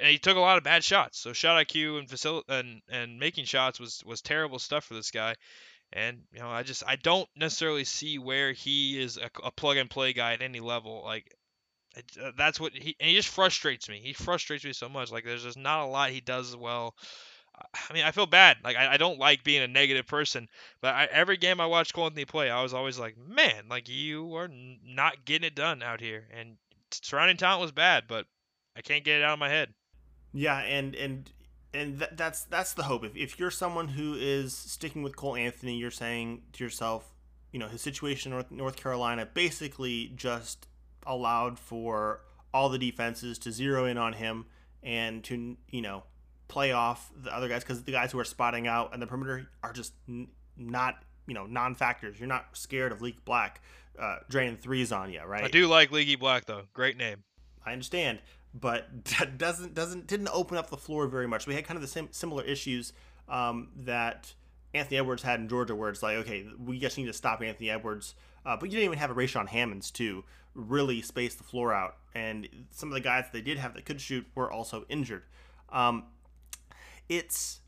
[0.00, 1.18] And he took a lot of bad shots.
[1.18, 5.10] So shot IQ and facil- and and making shots was was terrible stuff for this
[5.10, 5.36] guy.
[5.92, 9.76] And you know, I just I don't necessarily see where he is a, a plug
[9.76, 11.02] and play guy at any level.
[11.04, 11.32] Like
[12.22, 14.00] uh, that's what he and he just frustrates me.
[14.02, 15.12] He frustrates me so much.
[15.12, 16.94] Like there's just not a lot he does well.
[17.56, 18.56] I mean, I feel bad.
[18.64, 20.48] Like I, I don't like being a negative person,
[20.80, 23.88] but I, every game I watch Cole Anthony play, I was always like, man, like
[23.88, 24.48] you are
[24.84, 26.26] not getting it done out here.
[26.36, 26.56] And
[26.90, 28.26] surrounding talent was bad, but
[28.76, 29.72] I can't get it out of my head.
[30.32, 31.30] Yeah, and and
[31.72, 33.04] and th- that's that's the hope.
[33.04, 37.14] If if you're someone who is sticking with Cole Anthony, you're saying to yourself,
[37.52, 40.66] you know, his situation in North, North Carolina basically just
[41.06, 42.20] allowed for
[42.52, 44.46] all the defenses to zero in on him
[44.82, 46.04] and to you know
[46.48, 49.48] play off the other guys because the guys who are spotting out on the perimeter
[49.62, 52.18] are just n- not you know non-factors.
[52.18, 53.60] You're not scared of Leaky Black
[53.98, 55.44] uh, draining threes on you, right?
[55.44, 56.62] I do like Leaky Black though.
[56.72, 57.24] Great name.
[57.64, 58.20] I understand,
[58.54, 58.88] but
[59.18, 61.46] that doesn't doesn't didn't open up the floor very much.
[61.46, 62.92] We had kind of the same similar issues
[63.28, 64.34] um, that
[64.74, 67.70] Anthony Edwards had in Georgia, where it's like, okay, we just need to stop Anthony
[67.70, 68.14] Edwards.
[68.44, 71.96] Uh, but you didn't even have a Rayshaun Hammonds to really space the floor out.
[72.14, 75.24] And some of the guys they did have that could shoot were also injured.
[75.70, 76.04] Um,
[77.08, 77.60] it's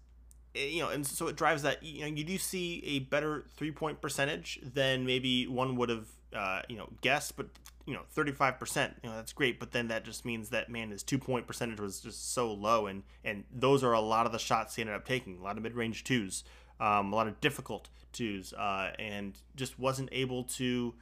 [0.55, 3.47] eh, you know, and so it drives that you know you do see a better
[3.57, 7.49] three point percentage than maybe one would have uh, you know guessed, but
[7.87, 10.91] you know 35 percent you know that's great, but then that just means that man
[10.91, 14.33] his two point percentage was just so low, and and those are a lot of
[14.33, 16.45] the shots he ended up taking, a lot of mid range twos,
[16.81, 20.95] um, a lot of difficult twos, uh, and just wasn't able to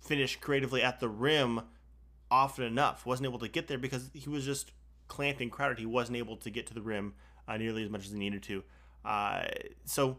[0.00, 1.62] finish creatively at the rim
[2.30, 3.06] often enough.
[3.06, 4.72] Wasn't able to get there because he was just
[5.08, 5.78] clamped and crowded.
[5.78, 7.14] He wasn't able to get to the rim
[7.46, 8.64] uh, nearly as much as he needed to.
[9.04, 9.44] Uh,
[9.84, 10.18] so,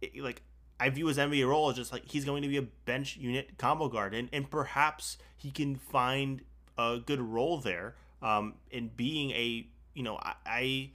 [0.00, 0.42] it, like,
[0.80, 3.56] I view his NBA role as just like he's going to be a bench unit
[3.58, 6.42] combo guard, and, and perhaps he can find
[6.76, 10.90] a good role there um, in being a you know I, I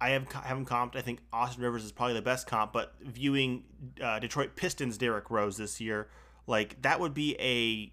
[0.00, 0.96] I have have him comped.
[0.96, 3.64] I think Austin Rivers is probably the best comp, but viewing
[4.02, 6.08] uh, Detroit Pistons Derrick Rose this year
[6.46, 7.92] like that would be a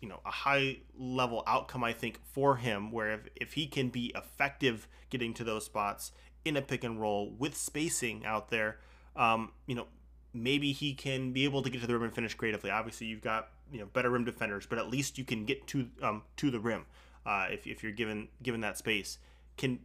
[0.00, 3.88] you know a high level outcome I think for him where if, if he can
[3.88, 6.12] be effective getting to those spots
[6.44, 8.78] in a pick and roll with spacing out there
[9.16, 9.86] um, you know
[10.32, 13.22] maybe he can be able to get to the rim and finish creatively obviously you've
[13.22, 16.50] got you know better rim defenders but at least you can get to um, to
[16.50, 16.86] the rim
[17.26, 19.18] uh, if, if you're given given that space
[19.56, 19.78] can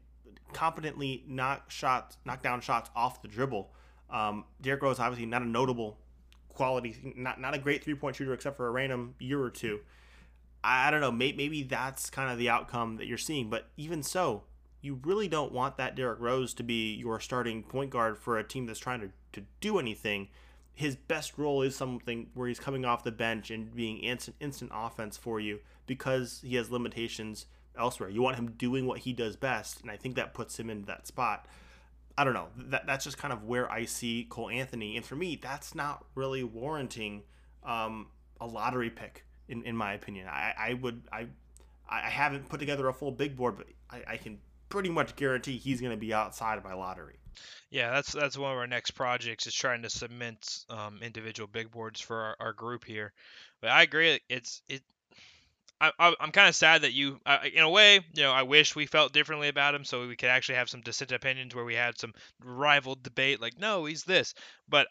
[0.53, 3.69] competently knock shots knock down shots off the dribble
[4.09, 5.97] um, Derrick Rose obviously not a notable
[6.55, 9.81] quality, not not a great three point shooter except for a random year or two.
[10.63, 11.11] I, I don't know.
[11.11, 13.49] Maybe, maybe that's kind of the outcome that you're seeing.
[13.49, 14.43] But even so,
[14.81, 18.43] you really don't want that Derrick Rose to be your starting point guard for a
[18.43, 20.29] team that's trying to, to do anything.
[20.73, 24.71] His best role is something where he's coming off the bench and being instant instant
[24.73, 27.45] offense for you because he has limitations
[27.77, 28.09] elsewhere.
[28.09, 30.83] You want him doing what he does best, and I think that puts him in
[30.85, 31.47] that spot.
[32.17, 32.47] I don't know.
[32.57, 36.05] That that's just kind of where I see Cole Anthony, and for me, that's not
[36.15, 37.23] really warranting
[37.63, 38.07] um,
[38.39, 40.27] a lottery pick, in, in my opinion.
[40.27, 41.27] I, I would I
[41.89, 45.57] I haven't put together a full big board, but I, I can pretty much guarantee
[45.57, 47.19] he's going to be outside of my lottery.
[47.69, 51.71] Yeah, that's that's one of our next projects is trying to cement um, individual big
[51.71, 53.11] boards for our, our group here.
[53.61, 54.81] But I agree, it's it.
[55.81, 58.75] I, am kind of sad that you, uh, in a way, you know, I wish
[58.75, 61.75] we felt differently about him so we could actually have some dissenting opinions where we
[61.75, 64.33] had some rival debate, like, no, he's this.
[64.69, 64.87] But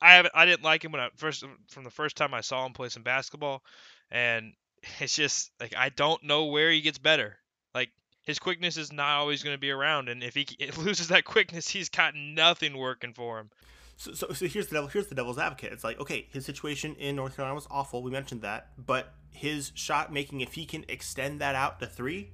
[0.00, 2.66] I haven't, I didn't like him when I first, from the first time I saw
[2.66, 3.62] him play some basketball,
[4.10, 4.52] and
[5.00, 7.38] it's just like I don't know where he gets better.
[7.74, 7.90] Like
[8.22, 10.46] his quickness is not always going to be around, and if he
[10.76, 13.50] loses that quickness, he's got nothing working for him.
[13.96, 15.72] So, so, so here's the devil, here's the devil's advocate.
[15.72, 18.02] It's like, okay, his situation in North Carolina was awful.
[18.02, 22.30] We mentioned that, but his shot making, if he can extend that out to three,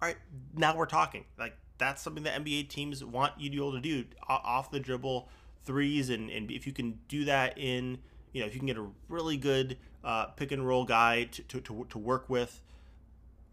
[0.00, 0.16] all right,
[0.54, 1.24] now we're talking.
[1.38, 4.78] Like that's something that NBA teams want you to be able to do off the
[4.78, 5.28] dribble
[5.64, 7.98] threes, and, and if you can do that in,
[8.32, 11.42] you know, if you can get a really good uh, pick and roll guy to,
[11.42, 12.60] to, to, to work with,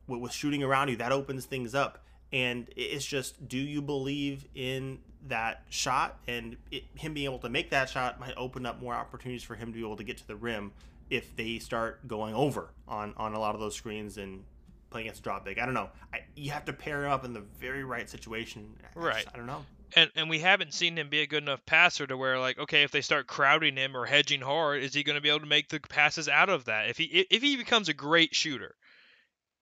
[0.07, 2.03] with, with shooting around you, that opens things up.
[2.33, 6.19] And it's just, do you believe in that shot?
[6.27, 9.55] And it, him being able to make that shot might open up more opportunities for
[9.55, 10.71] him to be able to get to the rim
[11.09, 14.43] if they start going over on, on a lot of those screens and
[14.89, 15.59] playing against drop big.
[15.59, 15.89] I don't know.
[16.13, 18.75] I, you have to pair him up in the very right situation.
[18.95, 19.23] I right.
[19.23, 19.65] Just, I don't know.
[19.95, 22.83] And and we haven't seen him be a good enough passer to where like okay
[22.83, 25.45] if they start crowding him or hedging hard is he going to be able to
[25.45, 28.75] make the passes out of that if he if he becomes a great shooter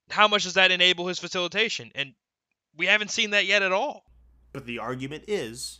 [0.09, 2.13] how much does that enable his facilitation and
[2.77, 4.05] we haven't seen that yet at all.
[4.53, 5.79] But the argument is,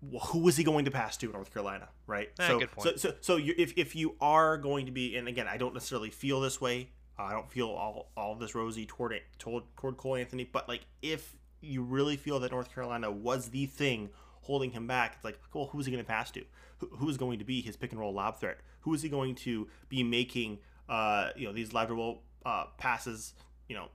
[0.00, 2.30] well, who is he going to pass to in North Carolina, right?
[2.38, 2.88] Eh, so, good point.
[2.88, 6.10] so, so, so if, if you are going to be, and again, I don't necessarily
[6.10, 6.90] feel this way.
[7.18, 10.82] Uh, I don't feel all, all this rosy toward, toward toward Cole Anthony, but like
[11.00, 14.10] if you really feel that North Carolina was the thing
[14.42, 16.44] holding him back, it's like, well, who is he going to pass to?
[16.78, 18.58] Who, who is going to be his pick and roll lob threat?
[18.80, 23.34] Who is he going to be making, uh, you know, these lateral uh, passes,
[23.68, 23.88] you know,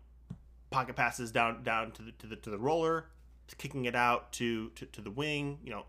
[0.72, 3.06] pocket passes down down to the to the to the roller,
[3.58, 5.60] kicking it out to to, to the wing.
[5.64, 5.86] You know,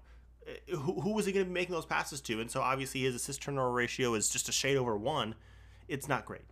[0.47, 2.41] eh, who, who was he going to be making those passes to?
[2.41, 5.35] And so obviously his assist turnover ratio is just a shade over one.
[5.89, 6.43] It's not great.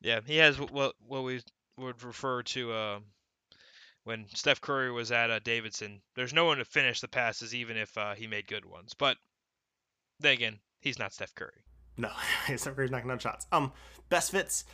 [0.00, 1.40] Yeah, he has what what we
[1.78, 2.98] would refer to uh,
[4.04, 6.00] when Steph Curry was at uh, Davidson.
[6.14, 8.94] There's no one to finish the passes, even if uh, he made good ones.
[8.96, 9.16] But
[10.20, 11.64] then again, he's not Steph Curry.
[11.96, 12.10] No,
[12.56, 13.46] Steph Curry's knocking down shots.
[13.52, 13.72] Um,
[14.08, 14.64] best fits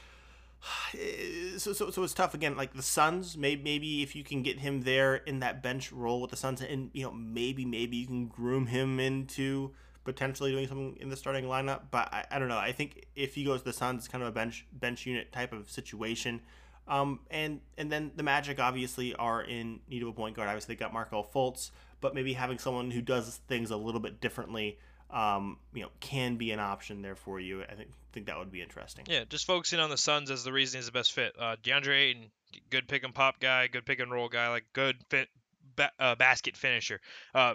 [1.59, 2.57] so, so, so it's tough again.
[2.57, 6.21] Like the Suns, maybe maybe if you can get him there in that bench role
[6.21, 9.73] with the Suns, and you know maybe maybe you can groom him into
[10.05, 11.83] potentially doing something in the starting lineup.
[11.91, 12.59] But I, I don't know.
[12.59, 15.33] I think if he goes to the Suns, it's kind of a bench bench unit
[15.33, 16.41] type of situation.
[16.89, 20.49] Um, and and then the Magic obviously are in need of a point guard.
[20.49, 21.71] Obviously they got Markelle Fultz,
[22.01, 24.79] but maybe having someone who does things a little bit differently
[25.13, 27.63] um, you know, can be an option there for you.
[27.63, 29.05] I think think that would be interesting.
[29.09, 31.35] Yeah, just focusing on the Suns as the reason he's the best fit.
[31.39, 32.31] Uh, DeAndre Ayton,
[32.71, 36.57] good pick and pop guy, good pick and roll guy, like good ba- uh, basket
[36.57, 37.01] finisher.
[37.35, 37.55] Uh,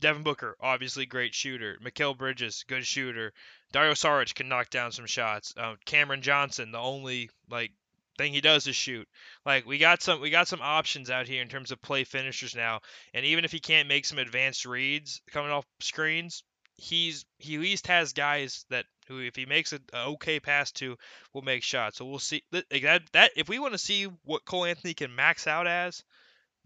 [0.00, 1.76] Devin Booker, obviously great shooter.
[1.82, 3.32] Mikal Bridges, good shooter.
[3.72, 5.52] Dario Saric can knock down some shots.
[5.56, 7.72] Uh, Cameron Johnson, the only like
[8.16, 9.08] thing he does is shoot.
[9.44, 12.54] Like we got some we got some options out here in terms of play finishers
[12.54, 12.80] now.
[13.14, 16.42] And even if he can't make some advanced reads coming off screens,
[16.78, 20.96] he's he at least has guys that who if he makes an okay pass to
[21.34, 21.98] will make shots.
[21.98, 25.46] So we'll see that that if we want to see what Cole Anthony can max
[25.46, 26.04] out as,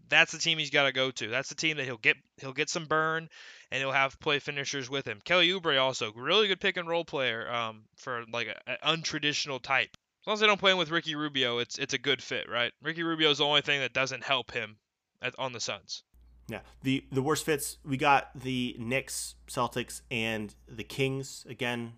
[0.07, 1.27] that's the team he's got to go to.
[1.27, 3.27] That's the team that he'll get he'll get some burn
[3.71, 5.19] and he'll have play finishers with him.
[5.25, 9.89] Kelly Oubre also really good pick and roll player um, for like an untraditional type.
[10.21, 12.47] As long as they don't play him with Ricky Rubio, it's it's a good fit,
[12.49, 12.71] right?
[12.81, 14.77] Ricky Rubio is the only thing that doesn't help him
[15.21, 16.03] at, on the Suns.
[16.47, 21.45] Yeah, the the worst fits we got the Knicks, Celtics, and the Kings.
[21.49, 21.93] Again,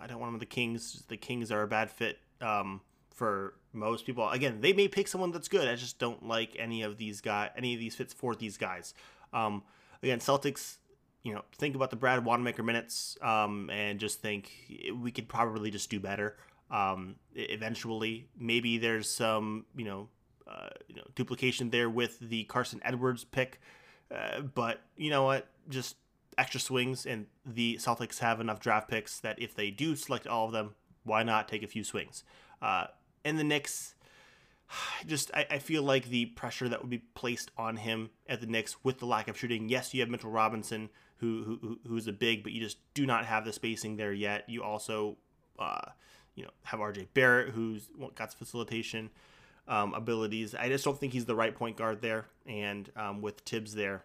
[0.00, 1.04] I don't want them the Kings.
[1.08, 2.80] The Kings are a bad fit um,
[3.14, 4.28] for most people.
[4.30, 5.68] Again, they may pick someone that's good.
[5.68, 8.94] I just don't like any of these guys, any of these fits for these guys.
[9.32, 9.62] Um,
[10.02, 10.76] again, Celtics.
[11.22, 14.50] You know, think about the Brad Wanamaker minutes, um, and just think
[14.94, 16.36] we could probably just do better.
[16.70, 20.08] Um, eventually, maybe there's some you know
[20.46, 23.60] uh, you know duplication there with the Carson Edwards pick.
[24.14, 25.48] Uh, but you know what?
[25.68, 25.96] Just
[26.36, 30.46] extra swings, and the Celtics have enough draft picks that if they do select all
[30.46, 32.24] of them, why not take a few swings?
[32.60, 32.86] Uh,
[33.24, 33.94] and the Knicks,
[35.06, 38.46] just I, I, feel like the pressure that would be placed on him at the
[38.46, 39.68] Knicks with the lack of shooting.
[39.68, 43.24] Yes, you have Mitchell Robinson, who, who who's a big, but you just do not
[43.24, 44.48] have the spacing there yet.
[44.48, 45.16] You also,
[45.58, 45.90] uh,
[46.34, 49.10] you know, have RJ Barrett, who's got facilitation
[49.68, 50.54] um, abilities.
[50.54, 54.04] I just don't think he's the right point guard there, and um, with Thibs there,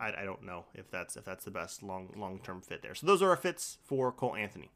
[0.00, 2.94] I, I, don't know if that's if that's the best long long term fit there.
[2.94, 4.70] So those are our fits for Cole Anthony.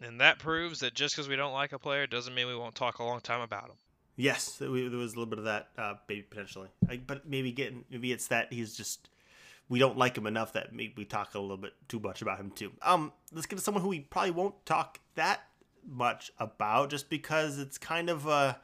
[0.00, 2.74] And that proves that just because we don't like a player doesn't mean we won't
[2.74, 3.76] talk a long time about him.
[4.16, 6.68] Yes, there was a little bit of that, uh, maybe potentially,
[7.06, 9.08] but maybe getting maybe it's that he's just
[9.68, 12.40] we don't like him enough that maybe we talk a little bit too much about
[12.40, 12.72] him too.
[12.82, 15.42] Um, let's get to someone who we probably won't talk that
[15.86, 18.58] much about, just because it's kind of a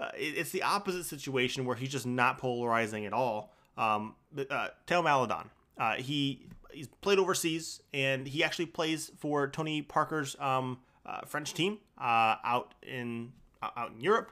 [0.00, 3.52] uh, it's the opposite situation where he's just not polarizing at all.
[3.76, 4.14] Um,
[4.50, 10.36] uh, Theo Maledon, uh, he he's played overseas and he actually plays for Tony Parker's
[10.38, 13.32] um, uh, French team uh, out in
[13.62, 14.30] out in Europe,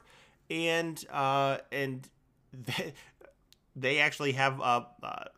[0.50, 2.08] and uh, and
[2.52, 2.92] they,
[3.76, 5.30] they actually have a, a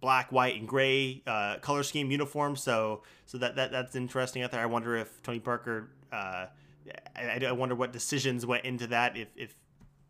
[0.00, 2.56] black, white, and gray uh, color scheme uniform.
[2.56, 4.60] So so that, that that's interesting out there.
[4.60, 5.90] I wonder if Tony Parker.
[6.12, 6.46] Uh,
[7.16, 9.16] I, I wonder what decisions went into that.
[9.16, 9.54] If if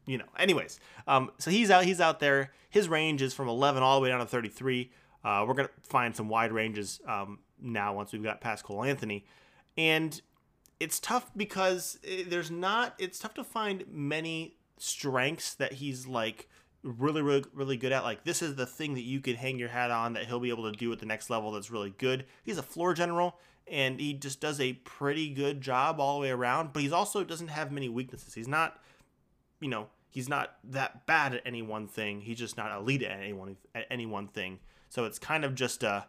[0.06, 0.24] you know.
[0.38, 1.84] Anyways, um, so he's out.
[1.84, 2.52] He's out there.
[2.70, 4.90] His range is from 11 all the way down to 33.
[5.24, 9.24] Uh, we're gonna find some wide ranges um, now once we've got past Cole Anthony,
[9.76, 10.20] and
[10.80, 12.94] it's tough because eh, there's not.
[12.98, 16.48] It's tough to find many strengths that he's like
[16.82, 18.04] really, really, really good at.
[18.04, 20.50] Like this is the thing that you could hang your hat on that he'll be
[20.50, 21.52] able to do at the next level.
[21.52, 22.26] That's really good.
[22.44, 26.30] He's a floor general and he just does a pretty good job all the way
[26.30, 26.72] around.
[26.72, 28.34] But he's also doesn't have many weaknesses.
[28.34, 28.78] He's not,
[29.60, 32.20] you know, he's not that bad at any one thing.
[32.20, 34.60] He's just not elite at any one at any one thing.
[34.88, 36.06] So it's kind of just a,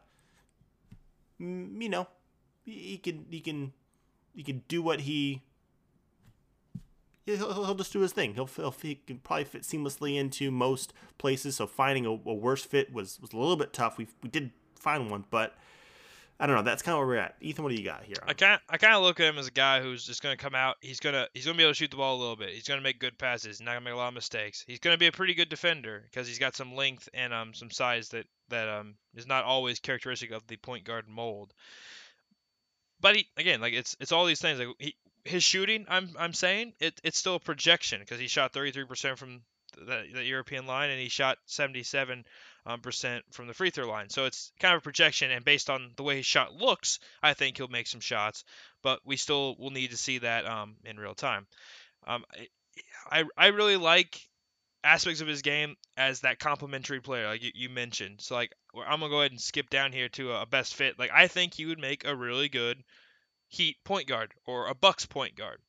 [1.41, 2.07] mm, you know,
[2.63, 3.73] he can he can
[4.35, 5.43] he can do what he.
[7.25, 8.35] He'll, he'll just do his thing.
[8.35, 11.55] He'll, he'll he can probably fit seamlessly into most places.
[11.55, 13.97] So finding a, a worse fit was was a little bit tough.
[13.97, 15.55] We we did find one, but
[16.37, 16.63] I don't know.
[16.63, 17.35] That's kind of where we're at.
[17.39, 18.17] Ethan, what do you got here?
[18.27, 20.43] I kind I kind of look at him as a guy who's just going to
[20.43, 20.75] come out.
[20.81, 22.49] He's gonna he's gonna be able to shoot the ball a little bit.
[22.49, 23.45] He's gonna make good passes.
[23.45, 24.63] He's not gonna make a lot of mistakes.
[24.67, 27.71] He's gonna be a pretty good defender because he's got some length and um some
[27.71, 31.53] size that that um is not always characteristic of the point guard mold.
[32.99, 35.85] But he again like it's it's all these things like he, his shooting.
[35.87, 39.41] I'm I'm saying it it's still a projection because he shot 33% from
[39.77, 42.25] the, the European line and he shot 77
[42.65, 44.09] um, percent from the free throw line.
[44.09, 47.33] So it's kind of a projection, and based on the way his shot looks, I
[47.33, 48.43] think he'll make some shots.
[48.81, 51.47] But we still will need to see that um, in real time.
[52.07, 52.25] Um,
[53.09, 54.19] I I really like
[54.83, 58.21] aspects of his game as that complementary player, like you, mentioned.
[58.21, 60.99] So like I'm gonna go ahead and skip down here to a best fit.
[60.99, 62.83] Like I think he would make a really good
[63.47, 65.59] Heat point guard or a Bucks point guard.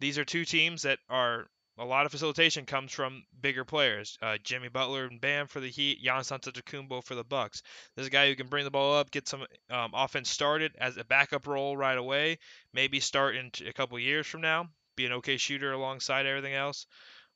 [0.00, 1.48] These are two teams that are
[1.82, 4.16] a lot of facilitation comes from bigger players.
[4.22, 7.62] Uh, Jimmy Butler and Bam for the Heat, Giannis Antetokounmpo for the Bucks.
[7.94, 10.96] There's a guy who can bring the ball up, get some um, offense started as
[10.96, 12.38] a backup role right away.
[12.72, 16.86] Maybe start in a couple years from now, be an okay shooter alongside everything else.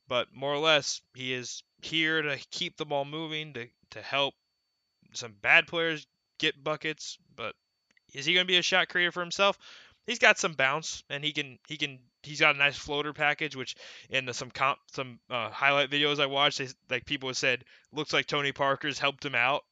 [0.09, 4.35] But more or less, he is here to keep the ball moving, to to help
[5.13, 6.07] some bad players
[6.39, 7.19] get buckets.
[7.35, 7.55] But
[8.15, 9.59] is he going to be a shot creator for himself?
[10.07, 13.57] He's got some bounce, and he can he can he's got a nice floater package,
[13.57, 13.77] which
[14.11, 18.13] in the, some comp, some uh, highlight videos I watched, they, like people said, looks
[18.13, 19.65] like Tony Parker's helped him out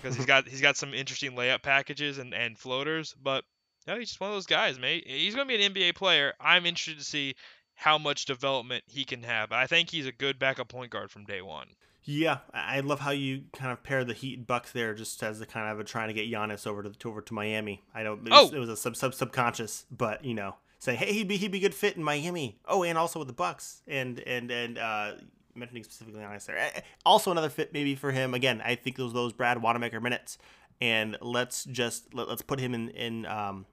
[0.00, 3.14] because he's got he's got some interesting layup packages and, and floaters.
[3.22, 3.44] But
[3.86, 5.04] you know, he's just one of those guys, mate.
[5.06, 6.34] He's gonna be an NBA player.
[6.40, 7.34] I'm interested to see
[7.74, 9.52] how much development he can have.
[9.52, 11.68] I think he's a good backup point guard from day one.
[12.10, 15.42] Yeah, I love how you kind of pair the Heat and Bucks there, just as
[15.42, 17.84] a kind of a trying to get Giannis over to over to Miami.
[17.94, 18.56] I know it was, oh.
[18.56, 21.60] it was a sub, sub subconscious, but you know say, hey, he'd be he'd be
[21.60, 22.58] good fit in Miami.
[22.66, 25.12] Oh, and also with the Bucks, and and and uh,
[25.54, 26.56] mentioning specifically on there.
[26.56, 28.32] Eh, eh, also another fit maybe for him.
[28.32, 30.38] Again, I think those those Brad Wanamaker minutes,
[30.80, 33.66] and let's just let, us put him in in um,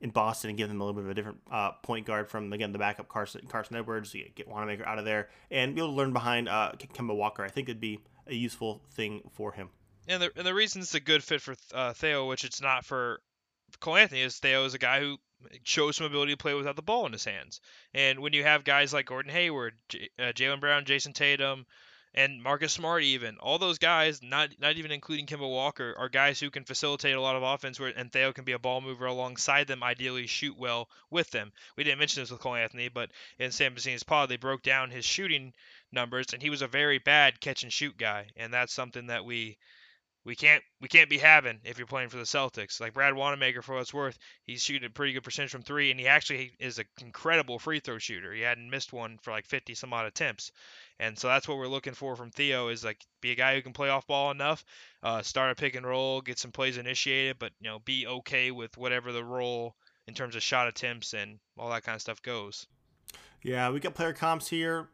[0.00, 2.52] in Boston and give them a little bit of a different uh, point guard from
[2.52, 4.12] again the backup Carson Carson Edwards.
[4.12, 7.44] To get Wanamaker out of there and be able to learn behind uh, Kemba Walker.
[7.44, 9.70] I think it'd be a useful thing for him.
[10.06, 12.84] And the and the reason it's a good fit for uh, Theo, which it's not
[12.84, 13.20] for
[13.80, 15.16] Cole Anthony, is Theo is a guy who
[15.62, 17.60] shows some ability to play without the ball in his hands.
[17.94, 21.66] And when you have guys like Gordon Hayward, J- uh, Jaylen Brown, Jayson Tatum,
[22.14, 26.40] and Marcus Smart, even all those guys, not not even including Kemba Walker, are guys
[26.40, 27.78] who can facilitate a lot of offense.
[27.78, 31.52] Where and Theo can be a ball mover alongside them, ideally shoot well with them.
[31.76, 34.90] We didn't mention this with Cole Anthony, but in Sam Vecenie's pod, they broke down
[34.90, 35.52] his shooting
[35.92, 39.24] numbers, and he was a very bad catch and shoot guy, and that's something that
[39.24, 39.58] we
[40.24, 42.80] we can't we can't be having if you're playing for the Celtics.
[42.80, 45.90] Like Brad Wanamaker, for what it's worth, he's shooting a pretty good percentage from three,
[45.90, 48.32] and he actually is an incredible free throw shooter.
[48.32, 50.52] He hadn't missed one for like 50 some odd attempts,
[50.98, 53.62] and so that's what we're looking for from Theo is like be a guy who
[53.62, 54.64] can play off ball enough,
[55.02, 58.50] uh, start a pick and roll, get some plays initiated, but you know be okay
[58.50, 59.74] with whatever the role
[60.06, 62.66] in terms of shot attempts and all that kind of stuff goes.
[63.42, 64.88] Yeah, we got player comps here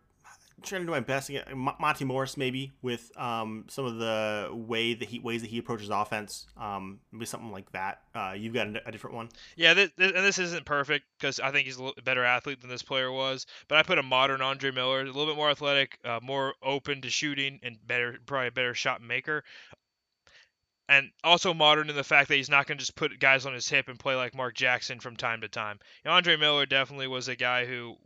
[0.62, 4.48] trying to do my best to get Monte Morris maybe with um, some of the
[4.52, 8.02] way that he ways that he approaches offense, um, maybe something like that.
[8.14, 9.28] Uh, you've got a, a, different one.
[9.56, 12.82] Yeah, this, and this isn't perfect because I think he's a better athlete than this
[12.82, 13.46] player was.
[13.68, 17.02] But I put a modern Andre Miller, a little bit more athletic, uh, more open
[17.02, 19.44] to shooting, and better, probably a better shot maker.
[20.88, 23.54] and also modern in the fact that he's not going to just put guys on
[23.54, 25.78] his hip and play like Mark Jackson from time to time.
[26.04, 27.96] You know, Andre Miller definitely was a guy who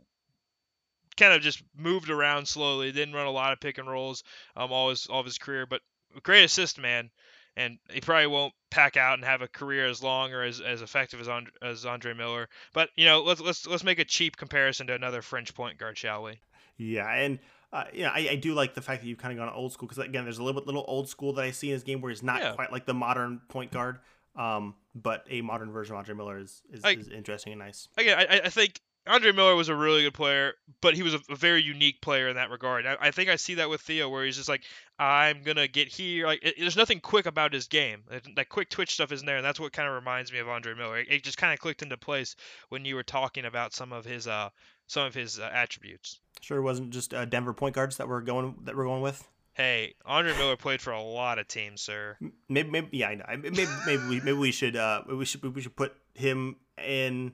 [1.19, 4.23] kind of just moved around slowly, didn't run a lot of pick and rolls
[4.55, 5.81] um, all his all of his career, but
[6.23, 7.09] great assist man.
[7.55, 10.81] And he probably won't pack out and have a career as long or as, as
[10.81, 12.47] effective as Andre, as Andre Miller.
[12.73, 15.97] But you know, let's let's let's make a cheap comparison to another French point guard,
[15.97, 16.39] shall we?
[16.77, 17.39] Yeah, and
[17.73, 19.73] uh, you know, I, I, do like the fact that you've kind of gone old
[19.73, 21.83] school because again, there's a little bit little old school that I see in his
[21.83, 22.53] game where he's not yeah.
[22.53, 23.99] quite like the modern point guard.
[24.35, 27.89] Um, but a modern version of Andre Miller is is, I, is interesting and nice.
[27.97, 31.19] Again, I, I think Andre Miller was a really good player, but he was a,
[31.29, 32.85] a very unique player in that regard.
[32.85, 34.63] I, I, think I see that with Theo, where he's just like,
[34.99, 36.27] I'm gonna get here.
[36.27, 38.03] Like, it, there's nothing quick about his game.
[38.35, 40.75] That quick twitch stuff isn't there, and that's what kind of reminds me of Andre
[40.75, 40.99] Miller.
[40.99, 42.35] It, it just kind of clicked into place
[42.69, 44.49] when you were talking about some of his uh
[44.87, 46.19] some of his uh, attributes.
[46.41, 49.27] Sure, it wasn't just uh, Denver point guards that we're going that we're going with.
[49.53, 52.15] Hey, Andre Miller played for a lot of teams, sir.
[52.47, 53.25] Maybe, maybe yeah, I know.
[53.29, 57.33] Maybe, maybe we, maybe we should, uh, we should, we should put him in,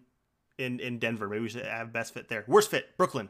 [0.57, 1.27] in, in Denver.
[1.27, 2.43] Maybe we should have best fit there.
[2.47, 3.29] Worst fit, Brooklyn.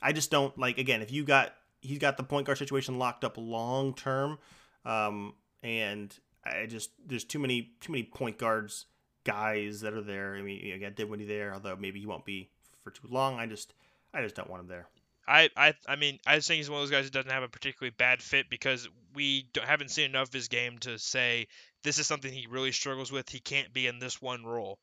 [0.00, 0.78] I just don't like.
[0.78, 4.38] Again, if you got, he's got the point guard situation locked up long term,
[4.84, 6.14] um, and
[6.44, 8.86] I just there's too many, too many point guards
[9.24, 10.36] guys that are there.
[10.36, 12.50] I mean, you got Dinwiddie there, although maybe he won't be
[12.84, 13.38] for too long.
[13.40, 13.74] I just,
[14.12, 14.86] I just don't want him there.
[15.28, 17.48] I, I I mean I think he's one of those guys who doesn't have a
[17.48, 21.48] particularly bad fit because we haven't seen enough of his game to say
[21.82, 23.28] this is something he really struggles with.
[23.28, 24.78] He can't be in this one role.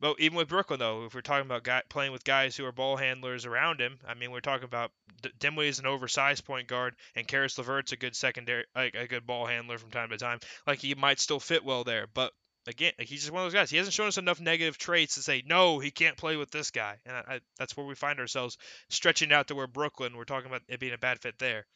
[0.00, 2.72] But even with Brooklyn, though, if we're talking about guy, playing with guys who are
[2.72, 4.92] ball handlers around him, I mean, we're talking about
[5.22, 9.06] D- Dimway is an oversized point guard, and Caris LeVert's a good secondary, like a
[9.06, 10.38] good ball handler from time to time.
[10.66, 12.32] Like he might still fit well there, but
[12.66, 13.70] again, like he's just one of those guys.
[13.70, 16.70] He hasn't shown us enough negative traits to say no, he can't play with this
[16.70, 18.56] guy, and I, I, that's where we find ourselves
[18.88, 20.16] stretching out to where Brooklyn.
[20.16, 21.66] We're talking about it being a bad fit there,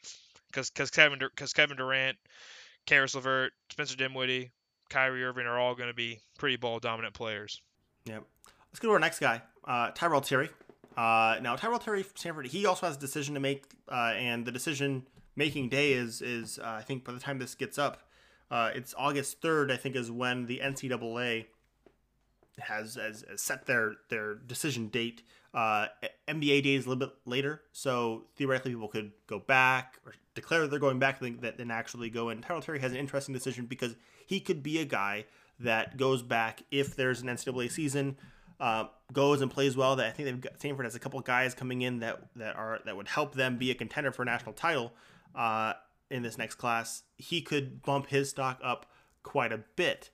[0.49, 2.17] because because Kevin because Kevin Durant,
[2.87, 4.51] Caris LeVert, Spencer Dinwiddie,
[4.89, 7.61] Kyrie Irving are all going to be pretty ball dominant players.
[8.07, 8.25] Yep.
[8.71, 10.51] Let's go to our next guy, uh, Tyrell Terry.
[10.97, 14.53] Uh, now Tyrell Terry, Stanford, he also has a decision to make, uh, and the
[14.53, 18.05] decision making day is is uh, I think by the time this gets up
[18.51, 21.47] uh, it's August 3rd, I think, is when the NCAA
[22.59, 25.23] has, has, has set their, their decision date.
[25.53, 25.87] Uh,
[26.29, 30.67] NBA day is a little bit later, so theoretically people could go back or declare
[30.67, 32.43] they're going back then, then actually go in.
[32.43, 33.95] Tyrell Terry has an interesting decision because
[34.27, 35.25] he could be a guy
[35.61, 38.17] that goes back if there's an NCAA season,
[38.61, 39.97] uh, goes and plays well.
[39.97, 42.81] That I think they've got Stanford has a couple guys coming in that that are
[42.85, 44.93] that would help them be a contender for a national title.
[45.35, 45.75] Uh,
[46.11, 48.87] in this next class, he could bump his stock up
[49.23, 50.11] quite a bit.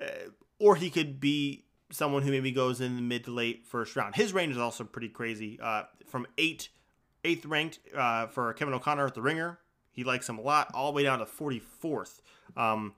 [0.00, 3.96] Uh, or he could be someone who maybe goes in the mid to late first
[3.96, 4.14] round.
[4.14, 5.58] His range is also pretty crazy.
[5.60, 6.68] Uh, from eight,
[7.24, 9.58] eighth ranked uh, for Kevin O'Connor at the Ringer,
[9.90, 12.20] he likes him a lot, all the way down to 44th.
[12.56, 12.94] Um,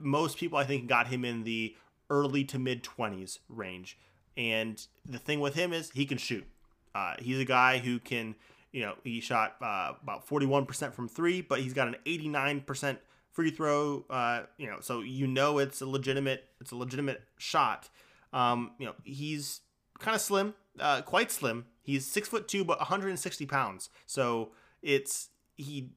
[0.00, 1.74] most people, I think, got him in the
[2.10, 3.98] early to mid 20s range.
[4.36, 6.46] And the thing with him is he can shoot.
[6.94, 8.34] Uh, he's a guy who can
[8.76, 12.98] you know, he shot uh, about 41% from three, but he's got an 89%
[13.32, 14.04] free throw.
[14.10, 17.88] Uh, you know, so you know it's a legitimate it's a legitimate shot.
[18.34, 19.62] Um, you know, he's
[19.98, 21.64] kind of slim, uh, quite slim.
[21.80, 23.88] He's six foot two, but 160 pounds.
[24.04, 24.50] So
[24.82, 25.88] it's he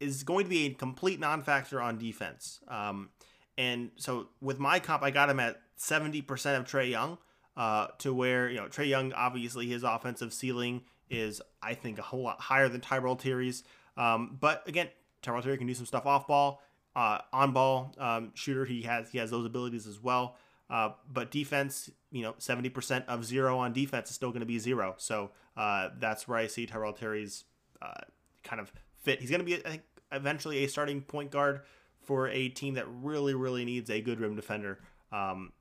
[0.00, 2.60] is going to be a complete non-factor on defense.
[2.68, 3.10] Um,
[3.56, 6.24] and so with my comp, I got him at 70%
[6.56, 7.18] of Trae Young.
[7.56, 12.02] Uh, to where you know Trae Young, obviously his offensive ceiling is, I think, a
[12.02, 13.64] whole lot higher than Tyrell Terry's.
[13.96, 14.88] Um, but again,
[15.22, 16.62] Tyrell Terry can do some stuff off ball,
[16.94, 18.64] uh, on ball um, shooter.
[18.64, 20.36] He has he has those abilities as well.
[20.70, 24.46] Uh, but defense, you know, seventy percent of zero on defense is still going to
[24.46, 24.94] be zero.
[24.98, 27.42] So uh, that's where I see Tyrell Terry's
[27.82, 28.02] uh,
[28.44, 29.20] kind of fit.
[29.20, 29.82] He's going to be, I think,
[30.12, 31.60] eventually a starting point guard
[32.00, 34.78] for a team that really, really needs a good rim defender
[35.12, 35.52] um,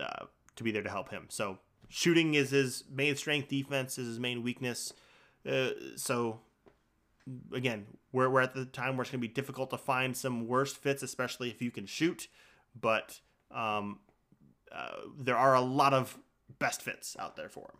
[0.00, 0.26] uh,
[0.56, 1.26] to be there to help him.
[1.28, 4.92] So shooting is his main strength, defense is his main weakness.
[5.48, 6.40] Uh, so
[7.52, 10.48] again, we're, we're at the time where it's going to be difficult to find some
[10.48, 12.28] worst fits, especially if you can shoot.
[12.78, 13.20] But
[13.50, 14.00] um,
[14.74, 16.18] uh, there are a lot of
[16.58, 17.78] best fits out there for him.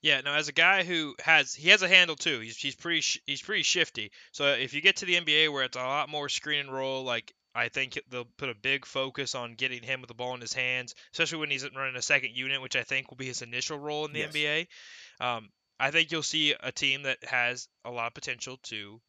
[0.00, 0.32] Yeah, no.
[0.32, 2.40] As a guy who has he has a handle too.
[2.40, 4.12] He's he's pretty he's pretty shifty.
[4.32, 7.02] So if you get to the NBA where it's a lot more screen and roll,
[7.02, 10.40] like I think they'll put a big focus on getting him with the ball in
[10.40, 13.42] his hands, especially when he's running a second unit, which I think will be his
[13.42, 14.32] initial role in the yes.
[14.32, 14.66] NBA.
[15.20, 15.48] Um,
[15.80, 19.00] I think you'll see a team that has a lot of potential to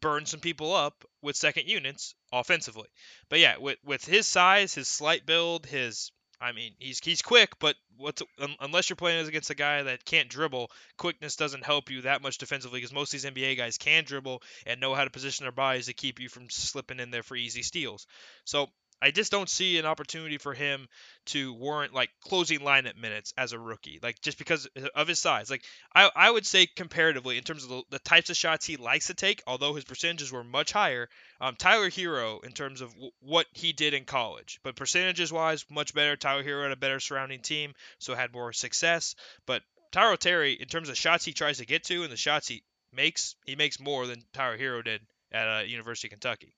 [0.00, 2.88] burn some people up with second units offensively.
[3.28, 6.12] But yeah, with with his size, his slight build, his
[6.42, 8.20] I mean, he's he's quick, but what's
[8.60, 12.38] unless you're playing against a guy that can't dribble, quickness doesn't help you that much
[12.38, 15.52] defensively because most of these NBA guys can dribble and know how to position their
[15.52, 18.06] bodies to keep you from slipping in there for easy steals.
[18.44, 18.66] So
[19.02, 20.88] I just don't see an opportunity for him
[21.26, 25.50] to warrant like closing lineup minutes as a rookie, like just because of his size.
[25.50, 28.76] Like I, I would say comparatively in terms of the, the types of shots he
[28.76, 31.08] likes to take, although his percentages were much higher.
[31.40, 35.64] Um, Tyler Herro in terms of w- what he did in college, but percentages wise,
[35.68, 36.16] much better.
[36.16, 39.16] Tyler Herro had a better surrounding team, so had more success.
[39.46, 42.46] But Tyrell Terry, in terms of shots he tries to get to and the shots
[42.46, 45.00] he makes, he makes more than Tyler Herro did
[45.32, 46.54] at uh, University of Kentucky.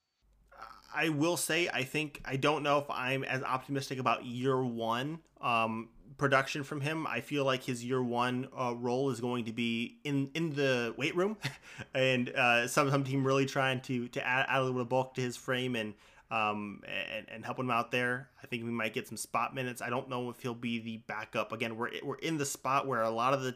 [0.94, 5.18] I will say, I think I don't know if I'm as optimistic about year one
[5.40, 7.06] um, production from him.
[7.06, 10.94] I feel like his year one uh, role is going to be in in the
[10.96, 11.36] weight room,
[11.94, 14.88] and uh, some some team really trying to to add, add a little bit of
[14.88, 15.94] bulk to his frame and
[16.30, 16.82] um,
[17.14, 18.28] and, and helping him out there.
[18.42, 19.82] I think we might get some spot minutes.
[19.82, 21.52] I don't know if he'll be the backup.
[21.52, 23.54] Again, we're we're in the spot where a lot of the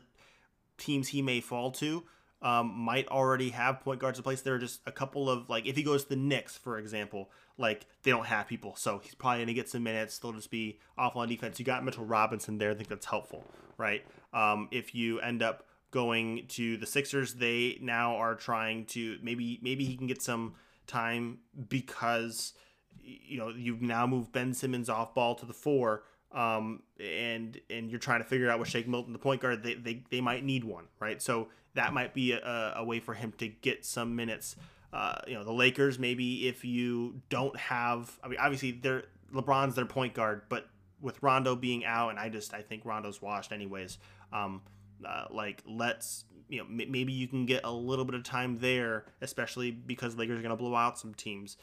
[0.77, 2.05] teams he may fall to
[2.41, 4.43] um, might already have point guards in place.
[4.43, 7.31] There are just a couple of like if he goes to the Knicks, for example,
[7.57, 10.19] like they don't have people, so he's probably gonna get some minutes.
[10.19, 11.59] They'll just be off on defense.
[11.59, 12.71] You got Mitchell Robinson there.
[12.71, 13.45] I think that's helpful,
[13.77, 14.05] right?
[14.33, 19.59] Um, if you end up going to the Sixers, they now are trying to maybe
[19.63, 20.55] maybe he can get some
[20.87, 22.53] time because
[23.01, 27.91] you know you've now moved Ben Simmons off ball to the four um, and and
[27.91, 30.45] you're trying to figure out with Shake Milton, the point guard, they, they, they might
[30.45, 31.23] need one, right?
[31.23, 34.57] So that might be a, a way for him to get some minutes.
[34.93, 39.05] Uh, you know, the Lakers, maybe if you don't have, I mean, obviously they're
[39.35, 40.69] LeBron's their point guard, but
[41.01, 43.99] with Rondo being out, and I just I think Rondo's washed anyways.
[44.33, 44.63] Um,
[45.07, 48.59] uh, like let's you know m- maybe you can get a little bit of time
[48.59, 51.57] there, especially because Lakers are going to blow out some teams.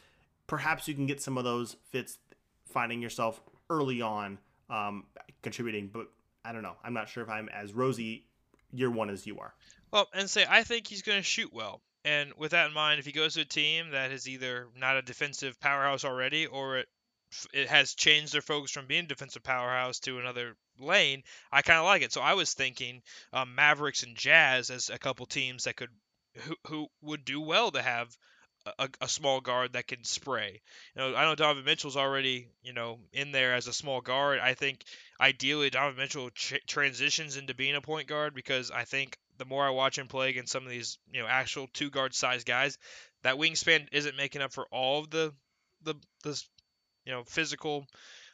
[0.46, 2.18] Perhaps you can get some of those fits,
[2.64, 4.38] finding yourself early on
[4.70, 5.04] um,
[5.42, 5.90] contributing.
[5.92, 6.06] But
[6.44, 6.76] I don't know.
[6.84, 8.24] I'm not sure if I'm as rosy
[8.72, 9.54] year one as you are.
[9.90, 11.80] Well, and say I think he's going to shoot well.
[12.04, 14.96] And with that in mind, if he goes to a team that is either not
[14.96, 16.88] a defensive powerhouse already, or it
[17.52, 21.78] it has changed their focus from being a defensive powerhouse to another lane, I kind
[21.78, 22.12] of like it.
[22.12, 25.90] So I was thinking um, Mavericks and Jazz as a couple teams that could
[26.36, 28.16] who, who would do well to have
[28.78, 30.60] a, a, small guard that can spray.
[30.94, 34.40] You know, I know Donovan Mitchell's already, you know, in there as a small guard.
[34.40, 34.84] I think
[35.20, 39.66] ideally Donovan Mitchell ch- transitions into being a point guard because I think the more
[39.66, 42.78] I watch him play against some of these, you know, actual two guard size guys,
[43.22, 45.34] that wingspan isn't making up for all of the
[45.82, 46.42] the the
[47.04, 47.86] you know physical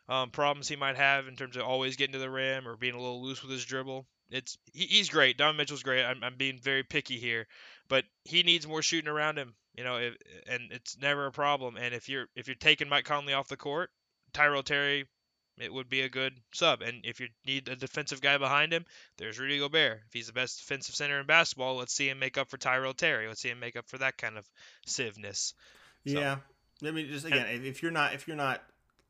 [0.08, 2.94] um, problems he might have in terms of always getting to the rim or being
[2.94, 4.06] a little loose with his dribble.
[4.30, 5.36] It's he, he's great.
[5.36, 6.04] Don Mitchell's great.
[6.04, 7.46] I'm, I'm being very picky here,
[7.88, 9.54] but he needs more shooting around him.
[9.76, 11.76] You know, if, and it's never a problem.
[11.76, 13.90] And if you're if you're taking Mike Conley off the court,
[14.32, 15.06] Tyrell Terry,
[15.62, 16.82] it would be a good sub.
[16.82, 18.84] And if you need a defensive guy behind him,
[19.18, 20.00] there's Rudy Gobert.
[20.06, 22.94] If he's the best defensive center in basketball, let's see him make up for Tyrell
[22.94, 23.28] Terry.
[23.28, 24.48] Let's see him make up for that kind of
[24.86, 25.54] sivness.
[26.06, 26.36] So, yeah,
[26.84, 28.62] I mean, just again, and, if you're not if you're not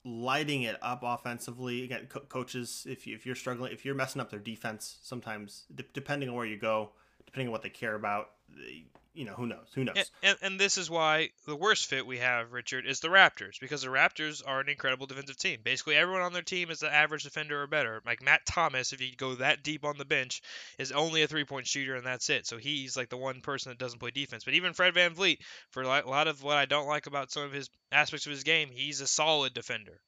[0.04, 4.20] lighting it up offensively, again, co- coaches, if you, if you're struggling, if you're messing
[4.20, 6.90] up their defense, sometimes d- depending on where you go,
[7.24, 8.30] depending on what they care about,
[9.14, 9.66] you know, who knows?
[9.74, 9.96] Who knows?
[9.96, 13.60] And, and, and, this is why the worst fit we have, Richard, is the Raptors,
[13.60, 15.60] because the Raptors are an incredible defensive team.
[15.62, 18.00] Basically, everyone on their team is an average defender or better.
[18.06, 20.40] Like Matt Thomas, if you go that deep on the bench,
[20.78, 22.46] is only a three point shooter, and that's it.
[22.46, 24.44] So he's like the one person that doesn't play defense.
[24.44, 25.38] But even Fred VanVleet,
[25.70, 28.44] for a lot of what I don't like about some of his aspects of his
[28.44, 30.00] game, he's a solid defender.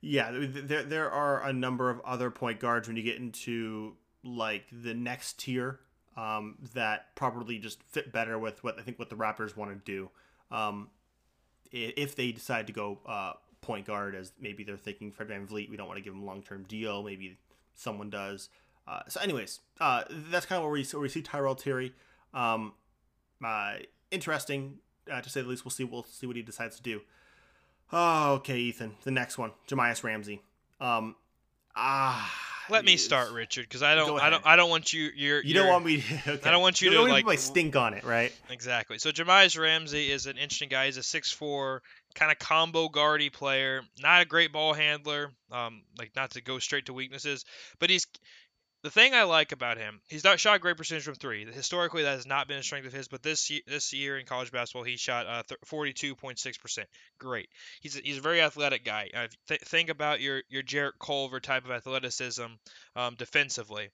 [0.00, 4.64] Yeah, there, there are a number of other point guards when you get into like
[4.70, 5.80] the next tier
[6.18, 9.92] um, that probably just fit better with what I think what the Raptors want to
[9.92, 10.10] do.
[10.50, 10.88] Um,
[11.70, 15.76] if they decide to go uh, point guard, as maybe they're thinking Fred VanVleet, we
[15.76, 17.04] don't want to give him a long term deal.
[17.04, 17.38] Maybe
[17.76, 18.48] someone does.
[18.88, 21.94] Uh, so, anyways, uh, that's kind of where we, where we see Tyrell Terry.
[22.34, 22.72] Um,
[23.44, 23.74] uh,
[24.10, 24.78] interesting
[25.12, 25.64] uh, to say the least.
[25.64, 25.84] We'll see.
[25.84, 27.02] We'll see what he decides to do.
[27.92, 28.96] Oh, okay, Ethan.
[29.04, 30.42] The next one, Jahmi'us Ramsey.
[30.80, 31.14] Um,
[31.76, 35.10] ah let me start, Richard, because I don't, I don't, I don't want you.
[35.14, 36.04] You're, you don't want me.
[36.26, 36.48] Okay.
[36.48, 38.32] I don't want you, you to like my stink on it, right?
[38.50, 38.98] Exactly.
[38.98, 40.86] So Jahmi'us Ramsey is an interesting guy.
[40.86, 41.82] He's a six-four
[42.14, 43.82] kind of combo guardy player.
[44.00, 45.30] Not a great ball handler.
[45.50, 47.44] Um, like not to go straight to weaknesses,
[47.78, 48.06] but he's
[48.82, 51.44] the thing I like about him, he's not shot great percentage from three.
[51.52, 54.26] Historically, that has not been a strength of his, but this year, this year in
[54.26, 56.84] college basketball, he shot uh, 42.6%.
[57.18, 57.48] Great.
[57.80, 59.10] He's a, he's a very athletic guy.
[59.12, 62.46] Uh, th- think about your your Jarrett Culver type of athleticism
[62.94, 63.88] um, defensively.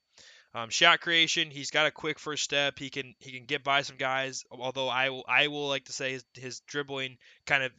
[0.53, 2.77] Um, shot creation, he's got a quick first step.
[2.77, 4.43] He can he can get by some guys.
[4.51, 7.71] Although I will I will like to say his, his dribbling kind of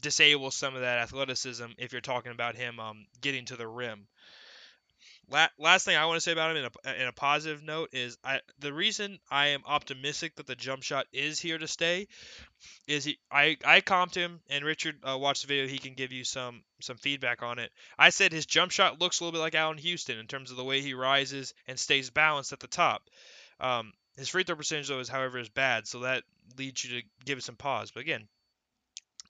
[0.00, 4.06] disables some of that athleticism if you're talking about him um, getting to the rim
[5.30, 7.90] La- last thing I want to say about him in a, in a positive note
[7.92, 12.08] is I the reason I am optimistic that the jump shot is here to stay
[12.88, 16.10] is he I I comped him and Richard uh, watched the video he can give
[16.10, 17.70] you some some feedback on it.
[17.96, 20.56] I said his jump shot looks a little bit like Allan Houston in terms of
[20.56, 23.08] the way he rises and stays balanced at the top.
[23.60, 26.24] Um, his free throw percentage though is however is bad, so that
[26.58, 27.92] leads you to give it some pause.
[27.92, 28.26] But again,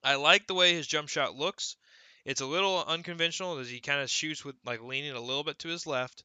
[0.03, 1.77] I like the way his jump shot looks.
[2.25, 5.59] It's a little unconventional as he kind of shoots with like leaning a little bit
[5.61, 6.25] to his left,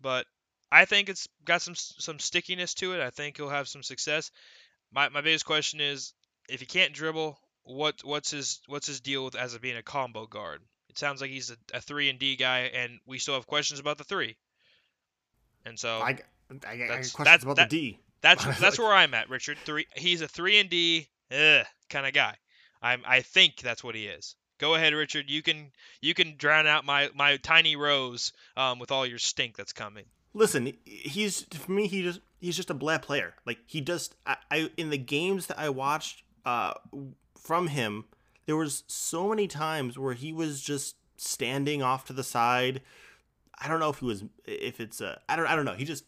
[0.00, 0.26] but
[0.70, 3.00] I think it's got some some stickiness to it.
[3.00, 4.30] I think he'll have some success.
[4.92, 6.12] My my biggest question is
[6.48, 9.82] if he can't dribble, what what's his what's his deal with as a being a
[9.82, 10.60] combo guard?
[10.88, 13.80] It sounds like he's a, a three and D guy, and we still have questions
[13.80, 14.36] about the three.
[15.64, 16.18] And so I,
[16.66, 17.98] I, I That's- questions that- about that- the D.
[18.20, 19.58] that's that's where I'm at, Richard.
[19.64, 19.86] Three.
[19.96, 22.36] He's a three and D kind of guy.
[22.80, 23.02] I'm.
[23.06, 24.36] I think that's what he is.
[24.62, 25.28] Go ahead, Richard.
[25.28, 29.56] You can you can drown out my my tiny rose um, with all your stink
[29.56, 30.04] that's coming.
[30.34, 31.88] Listen, he's for me.
[31.88, 33.34] He just he's just a bad player.
[33.44, 36.74] Like he just I, I in the games that I watched uh,
[37.36, 38.04] from him,
[38.46, 42.82] there was so many times where he was just standing off to the side.
[43.60, 45.74] I don't know if he was if it's a I don't I don't know.
[45.74, 46.04] He just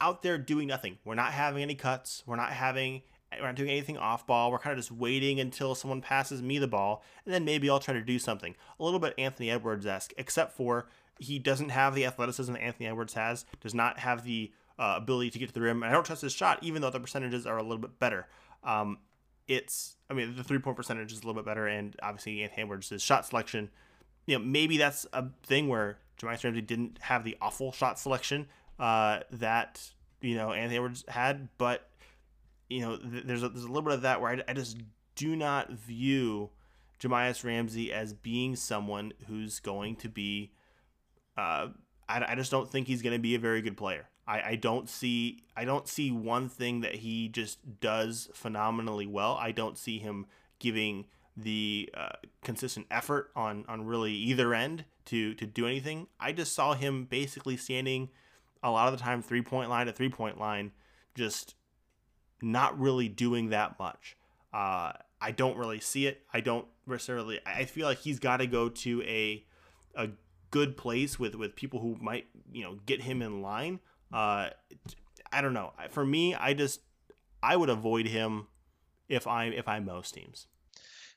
[0.00, 0.98] out there doing nothing.
[1.04, 2.22] We're not having any cuts.
[2.24, 3.02] We're not having
[3.32, 4.50] we're not doing anything off ball.
[4.50, 7.80] We're kind of just waiting until someone passes me the ball, and then maybe I'll
[7.80, 8.54] try to do something.
[8.78, 12.86] A little bit Anthony Edwards esque, except for he doesn't have the athleticism that Anthony
[12.86, 13.44] Edwards has.
[13.60, 15.82] Does not have the uh, ability to get to the rim.
[15.82, 18.26] And I don't trust his shot, even though the percentages are a little bit better.
[18.62, 18.98] Um,
[19.48, 22.62] it's I mean the three point percentage is a little bit better, and obviously Anthony
[22.62, 23.70] Edwards' shot selection.
[24.26, 28.48] You know maybe that's a thing where Jahmi'us Ramsey didn't have the awful shot selection
[28.78, 31.85] uh, that you know Anthony Edwards had, but
[32.68, 34.78] you know th- there's a, there's a little bit of that where I, I just
[35.14, 36.50] do not view
[37.00, 40.52] Jahmi'us Ramsey as being someone who's going to be.
[41.36, 41.68] Uh,
[42.08, 44.08] I, I just don't think he's going to be a very good player.
[44.26, 49.36] I, I don't see I don't see one thing that he just does phenomenally well.
[49.40, 50.26] I don't see him
[50.58, 51.06] giving
[51.36, 56.08] the uh, consistent effort on on really either end to to do anything.
[56.18, 58.08] I just saw him basically standing
[58.62, 60.72] a lot of the time three point line to three point line,
[61.14, 61.54] just
[62.42, 64.16] not really doing that much.
[64.52, 66.22] Uh, I don't really see it.
[66.32, 67.40] I don't necessarily.
[67.46, 69.44] I feel like he's got to go to a
[69.94, 70.10] a
[70.50, 73.80] good place with with people who might you know get him in line.
[74.12, 74.50] Uh,
[75.32, 75.72] I don't know.
[75.90, 76.80] For me, I just
[77.42, 78.46] I would avoid him
[79.08, 80.46] if I'm if I'm most teams.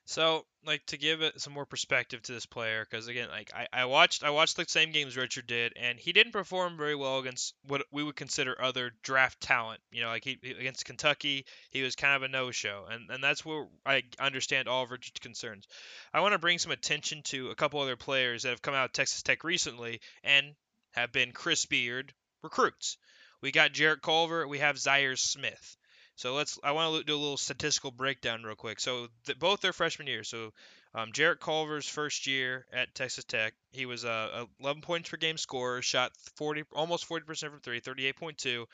[0.09, 3.67] So, like to give it some more perspective to this player, because again, like I,
[3.71, 7.19] I watched I watched the same games Richard did, and he didn't perform very well
[7.19, 9.81] against what we would consider other draft talent.
[9.91, 13.45] You know, like he against Kentucky, he was kind of a no-show, and and that's
[13.45, 15.67] where I understand all of Richard's concerns.
[16.11, 18.85] I want to bring some attention to a couple other players that have come out
[18.85, 20.55] of Texas Tech recently and
[20.93, 22.97] have been Chris Beard recruits.
[23.41, 25.77] We got Jarrett Culver, we have Zhaire Smith.
[26.19, 26.59] So let's.
[26.61, 28.81] I want to do a little statistical breakdown real quick.
[28.81, 30.25] So th- both their freshman year.
[30.25, 30.51] So
[30.93, 35.37] um, Jarrett Culver's first year at Texas Tech, he was a 11 points per game
[35.37, 38.65] scorer, shot 40, almost 40% from three, 38.2.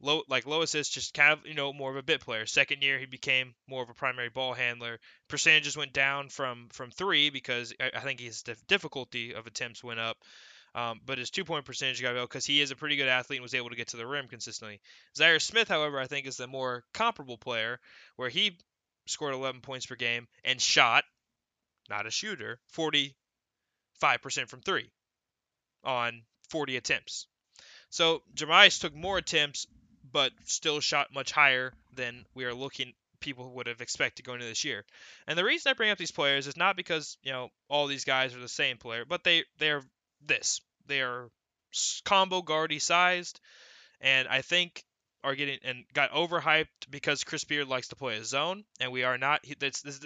[0.00, 2.46] Low, like low assists, just kind of you know more of a bit player.
[2.46, 4.98] Second year, he became more of a primary ball handler.
[5.28, 9.84] Percentages went down from from three because I, I think his dif- difficulty of attempts
[9.84, 10.18] went up.
[10.78, 13.08] Um, but his two point percentage got to go because he is a pretty good
[13.08, 14.80] athlete and was able to get to the rim consistently.
[15.18, 17.80] Zhaire Smith, however, I think is the more comparable player
[18.14, 18.56] where he
[19.06, 21.02] scored 11 points per game and shot,
[21.90, 23.12] not a shooter, 45%
[24.46, 24.88] from three
[25.82, 27.26] on 40 attempts.
[27.90, 29.66] So Jahmi'us took more attempts,
[30.12, 34.48] but still shot much higher than we are looking people would have expected going into
[34.48, 34.84] this year.
[35.26, 38.04] And the reason I bring up these players is not because you know all these
[38.04, 39.82] guys are the same player, but they they're
[40.24, 40.60] this.
[40.88, 41.30] They are
[42.04, 43.40] combo guardy sized,
[44.00, 44.84] and I think
[45.24, 49.04] are getting and got overhyped because Chris Beard likes to play a zone, and we
[49.04, 49.44] are not.
[49.58, 50.00] This, this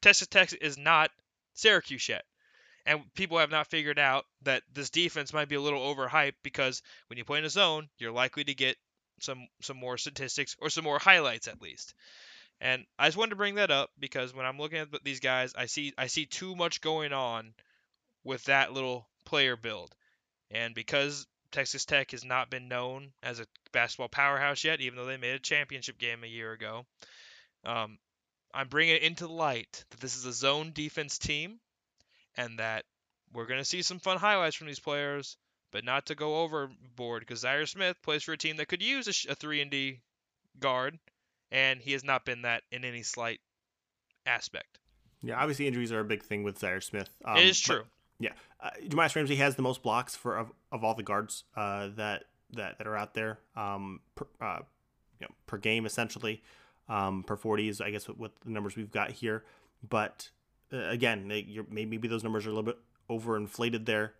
[0.00, 1.10] Texas Tech is not
[1.54, 2.24] Syracuse yet,
[2.86, 6.82] and people have not figured out that this defense might be a little overhyped because
[7.08, 8.76] when you play in a zone, you're likely to get
[9.20, 11.94] some some more statistics or some more highlights at least.
[12.60, 15.54] And I just wanted to bring that up because when I'm looking at these guys,
[15.56, 17.54] I see I see too much going on
[18.22, 19.94] with that little player build.
[20.50, 25.06] And because Texas Tech has not been known as a basketball powerhouse yet, even though
[25.06, 26.86] they made a championship game a year ago,
[27.64, 27.98] um,
[28.52, 31.60] I'm bringing it into light that this is a zone defense team
[32.36, 32.84] and that
[33.32, 35.36] we're going to see some fun highlights from these players,
[35.70, 39.06] but not to go overboard because Zhaire Smith plays for a team that could use
[39.06, 40.00] a, a 3 and D
[40.58, 40.98] guard,
[41.50, 43.40] and he has not been that in any slight
[44.26, 44.78] aspect.
[45.22, 47.10] Yeah, obviously injuries are a big thing with Zhaire Smith.
[47.24, 47.84] Um, it is true.
[48.20, 52.24] Yeah, uh, Ramsey has the most blocks for of of all the guards uh, that
[52.52, 54.60] that that are out there um, per, uh,
[55.18, 56.42] you know, per game essentially.
[56.88, 59.44] Um, per 40 is I guess what the numbers we've got here,
[59.88, 60.28] but
[60.72, 64.14] uh, again, they, maybe those numbers are a little bit overinflated there.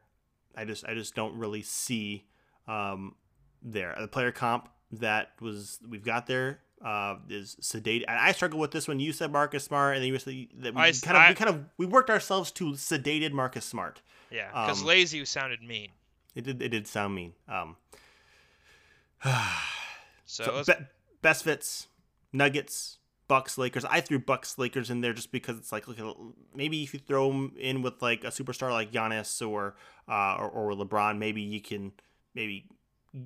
[0.56, 2.26] I just I just don't really see
[2.66, 3.16] um,
[3.62, 8.04] there the player comp that was we've got there uh, is sedate.
[8.08, 9.00] And I struggle with this one.
[9.00, 11.34] You said Marcus Smart, and then you said that we I- kind of I- we
[11.34, 14.00] kind of we worked ourselves to sedated Marcus Smart.
[14.30, 15.90] Yeah, because Um, lazy sounded mean.
[16.34, 17.32] It did it did sound mean.
[17.48, 17.76] Um,
[20.26, 20.84] So, so be-
[21.22, 21.88] best fits,
[22.32, 23.84] Nuggets, Bucks, Lakers.
[23.84, 25.98] I threw Bucks, Lakers in there just because it's like look
[26.54, 29.74] maybe if you throw them in with like a superstar like Giannis or
[30.08, 31.90] uh, or, or LeBron, maybe you can
[32.34, 32.66] maybe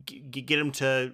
[0.07, 1.12] g- get him to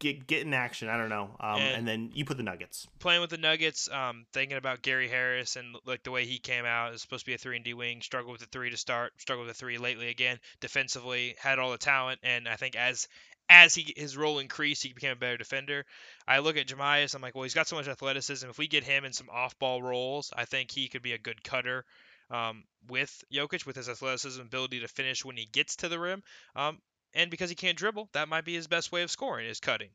[0.00, 0.88] get get in action.
[0.88, 1.36] I don't know.
[1.38, 2.88] Um, And- and then you put the Nuggets.
[2.98, 6.64] playing with the Nuggets, um, thinking about Gary Harris and like the way he came
[6.64, 8.02] out is supposed to be a three and D wing.
[8.02, 9.12] Struggled with the three to start.
[9.20, 10.40] Struggled with the three lately again.
[10.60, 13.06] Defensively, had all the talent, and I think as
[13.48, 15.84] as he his role increased, he became a better defender.
[16.26, 18.48] I look at Jahmi'us, I'm like, well, he's got so much athleticism.
[18.48, 21.18] If we get him in some off ball roles, I think he could be a
[21.18, 21.84] good cutter.
[22.30, 26.22] Um, with Jokic, with his athleticism, ability to finish when he gets to the rim,
[26.54, 26.80] um,
[27.14, 29.90] and because he can't dribble, that might be his best way of scoring is cutting.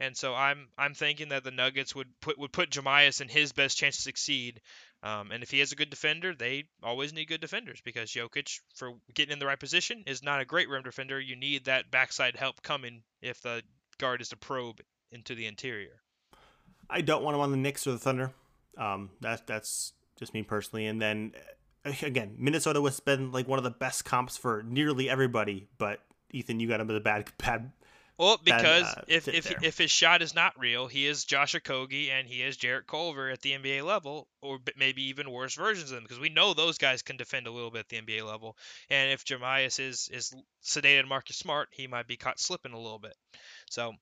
[0.00, 3.52] And so I'm I'm thinking that the Nuggets would put would put Jahmi'us in his
[3.52, 4.60] best chance to succeed.
[5.02, 8.60] Um, and if he is a good defender, they always need good defenders because Jokic,
[8.74, 11.20] for getting in the right position, is not a great rim defender.
[11.20, 13.62] You need that backside help coming if the
[13.98, 16.00] guard is to probe into the interior.
[16.90, 18.32] I don't want him on the Knicks or the Thunder.
[18.76, 20.86] Um, that that's just me personally.
[20.86, 21.32] And then
[22.02, 25.68] again, Minnesota has been like one of the best comps for nearly everybody.
[25.78, 26.00] But
[26.30, 27.72] Ethan, you got him as a bad bad.
[28.18, 29.58] Well, Bad, because uh, if if there.
[29.62, 33.30] if his shot is not real, he is Josh Okogie and he is Jarrett Culver
[33.30, 36.78] at the NBA level, or maybe even worse versions of them, because we know those
[36.78, 38.56] guys can defend a little bit at the NBA level.
[38.90, 42.98] And if Jahmi'us is is sedated Marcus Smart, he might be caught slipping a little
[42.98, 43.14] bit.
[43.70, 43.92] So,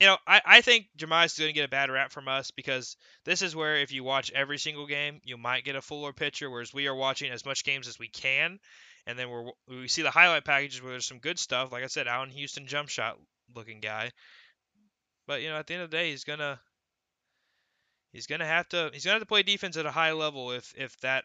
[0.00, 2.50] you know, I, I think Jahmi'us is going to get a bad rap from us
[2.50, 2.96] because
[3.26, 6.48] this is where if you watch every single game, you might get a fuller picture,
[6.48, 8.58] whereas we are watching as much games as we can.
[9.06, 11.72] And then we're, we see the highlight packages where there's some good stuff.
[11.72, 13.18] Like I said, Allan Houston jump shot
[13.54, 14.10] looking guy.
[15.26, 16.60] But you know, at the end of the day, he's gonna
[18.12, 20.72] he's gonna have to he's gonna have to play defense at a high level if
[20.76, 21.24] if that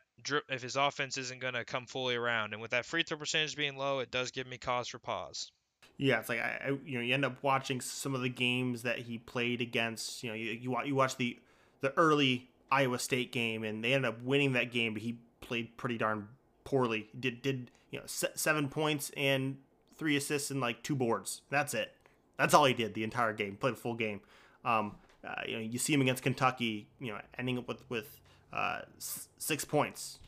[0.49, 2.53] if his offense isn't gonna come fully around.
[2.53, 5.51] And with that free throw percentage being low, it does give me cause for pause.
[5.97, 8.83] Yeah, it's like I, I you know you end up watching some of the games
[8.83, 10.23] that he played against.
[10.23, 11.37] You know, you you, you watch the
[11.81, 15.75] the early Iowa State game, and they ended up winning that game, but he played
[15.77, 16.27] pretty darn
[16.69, 17.09] poorly.
[17.19, 19.57] Did did you know se- seven points and
[19.97, 21.41] three assists and like two boards.
[21.49, 21.91] That's it.
[22.37, 23.57] That's all he did the entire game.
[23.57, 24.21] Played a full game.
[24.63, 24.95] Um,
[25.27, 26.87] uh, you know, you see him against Kentucky.
[26.99, 28.19] You know, ending up with with
[28.53, 30.19] uh, six points.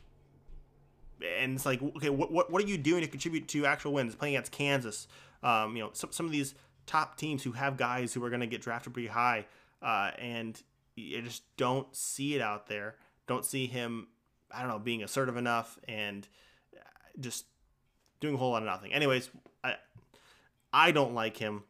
[1.38, 4.16] And it's like, okay, what, what, what are you doing to contribute to actual wins?
[4.16, 5.06] Playing against Kansas,
[5.44, 8.40] um, you know, some, some of these top teams who have guys who are going
[8.40, 9.46] to get drafted pretty high,
[9.80, 10.60] uh, and
[10.96, 12.96] you just don't see it out there.
[13.28, 14.08] Don't see him,
[14.54, 16.26] I don't know, being assertive enough and
[17.20, 17.46] just
[18.20, 18.92] doing a whole lot of nothing.
[18.92, 19.30] Anyways,
[19.62, 19.74] I
[20.72, 21.64] I don't like him.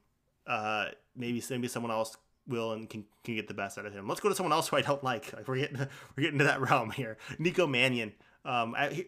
[0.46, 2.16] Uh, maybe maybe someone else
[2.46, 4.08] will and can, can get the best out of him.
[4.08, 5.32] Let's go to someone else who I don't like.
[5.32, 5.78] Like we're getting
[6.16, 7.18] we're getting to that realm here.
[7.38, 8.12] Nico Mannion.
[8.44, 9.04] Um, I, he,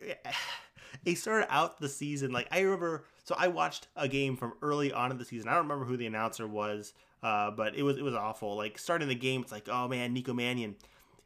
[1.04, 3.04] he started out the season like I remember.
[3.24, 5.48] So I watched a game from early on in the season.
[5.48, 8.56] I don't remember who the announcer was, uh, but it was it was awful.
[8.56, 10.76] Like starting the game, it's like, oh man, Nico Mannion,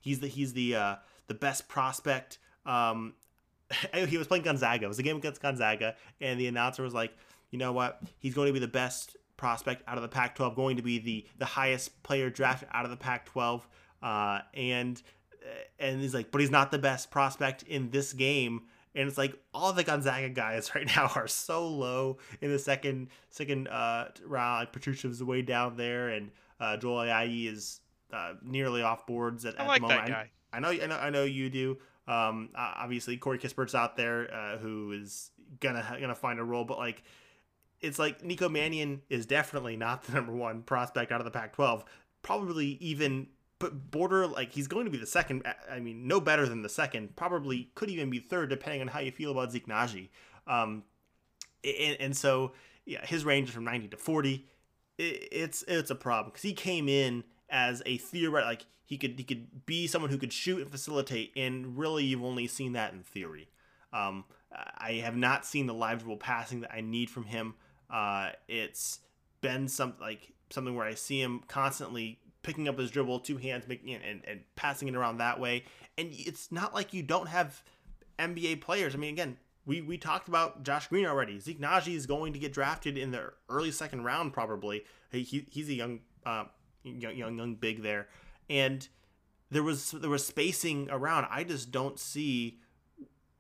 [0.01, 0.97] he's the he's the uh,
[1.29, 2.39] the best prospect.
[2.67, 3.15] Um,
[3.95, 4.85] he was playing Gonzaga.
[4.85, 7.13] It was a game against Gonzaga, and the announcer was like,
[7.51, 8.03] you know what?
[8.19, 11.27] He's going to be the best prospect out of the Pac-12, going to be the
[11.39, 13.63] the highest player drafted out of the Pac-12,
[14.03, 15.01] uh, and
[15.79, 18.63] and he's like, but he's not the best prospect in this game.
[18.95, 23.09] And it's like all the Gonzaga guys right now are so low in the second
[23.31, 24.61] second uh, round.
[24.61, 27.81] Like Petrushev's way down there, and uh, Joel Ayayi is
[28.13, 30.07] uh, nearly off boards at, I at like the moment.
[30.07, 30.31] that guy.
[30.53, 31.79] I know, I know, I know you do.
[32.07, 35.31] Um, obviously Corey Kispert's out there, uh, who is
[35.61, 37.03] gonna gonna find a role, but like,
[37.81, 41.85] it's like Nico Mannion is definitely not the number one prospect out of the Pac-12.
[42.23, 43.29] Probably even
[43.59, 45.43] but border like he's going to be the second.
[45.71, 47.17] I mean, no better than the second.
[47.17, 50.09] Probably could even be third, depending on how you feel about Zeke Nnaji.
[50.47, 50.85] Um,
[51.65, 52.53] and, and so
[52.87, 54.47] yeah, his range is from ninety to forty.
[54.97, 59.17] It, it's it's a problem because he came in as a theoret like he could
[59.19, 62.95] he could be someone who could shoot and facilitate, and really you've only seen that
[62.95, 63.51] in theory.
[63.93, 67.55] Um, I have not seen the live dribble passing that I need from him.
[67.91, 69.01] Uh, it's
[69.43, 73.69] been some like something where I see him constantly picking up his dribble, two hands,
[73.69, 75.65] making it and, and passing it around that way.
[75.99, 77.63] And it's not like you don't have
[78.19, 78.95] NBA players.
[78.95, 79.37] I mean, again,
[79.67, 81.39] we we talked about Josh Green already.
[81.41, 84.85] Zeke Nnaji is going to get drafted in the early second round probably.
[85.13, 86.45] He, he he's a young uh,
[86.85, 88.09] young young young big there,
[88.49, 88.89] and
[89.51, 91.27] there was there was spacing around.
[91.31, 92.59] I just don't see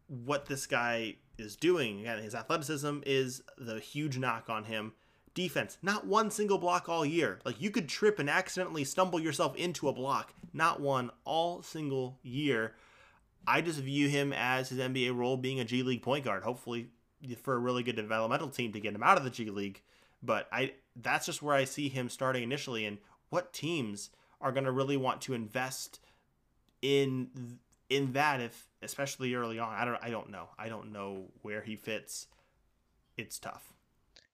[0.06, 2.00] what this guy is doing.
[2.00, 4.92] Again, his athleticism is the huge knock on him.
[5.34, 7.38] Defense, not one single block all year.
[7.44, 10.34] Like you could trip and accidentally stumble yourself into a block.
[10.52, 12.74] Not one all single year.
[13.46, 16.42] I just view him as his NBA role being a G League point guard.
[16.42, 16.88] Hopefully,
[17.42, 19.82] for a really good developmental team to get him out of the G League.
[20.22, 22.84] But I that's just where I see him starting initially.
[22.84, 22.98] And
[23.30, 24.10] what teams
[24.40, 26.00] are going to really want to invest
[26.82, 27.58] in
[27.90, 29.72] in that if especially early on.
[29.72, 30.48] I don't I don't know.
[30.58, 32.26] I don't know where he fits.
[33.16, 33.72] It's tough.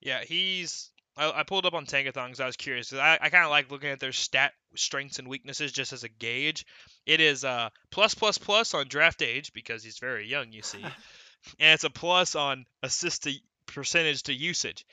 [0.01, 2.93] Yeah, he's I, I pulled up on Tankathon because I was curious.
[2.93, 6.09] I, I kind of like looking at their stat strengths and weaknesses just as a
[6.09, 6.67] gauge.
[7.07, 10.83] It is a plus plus plus on draft age because he's very young, you see,
[11.59, 13.33] and it's a plus on assist to
[13.67, 14.85] percentage to usage.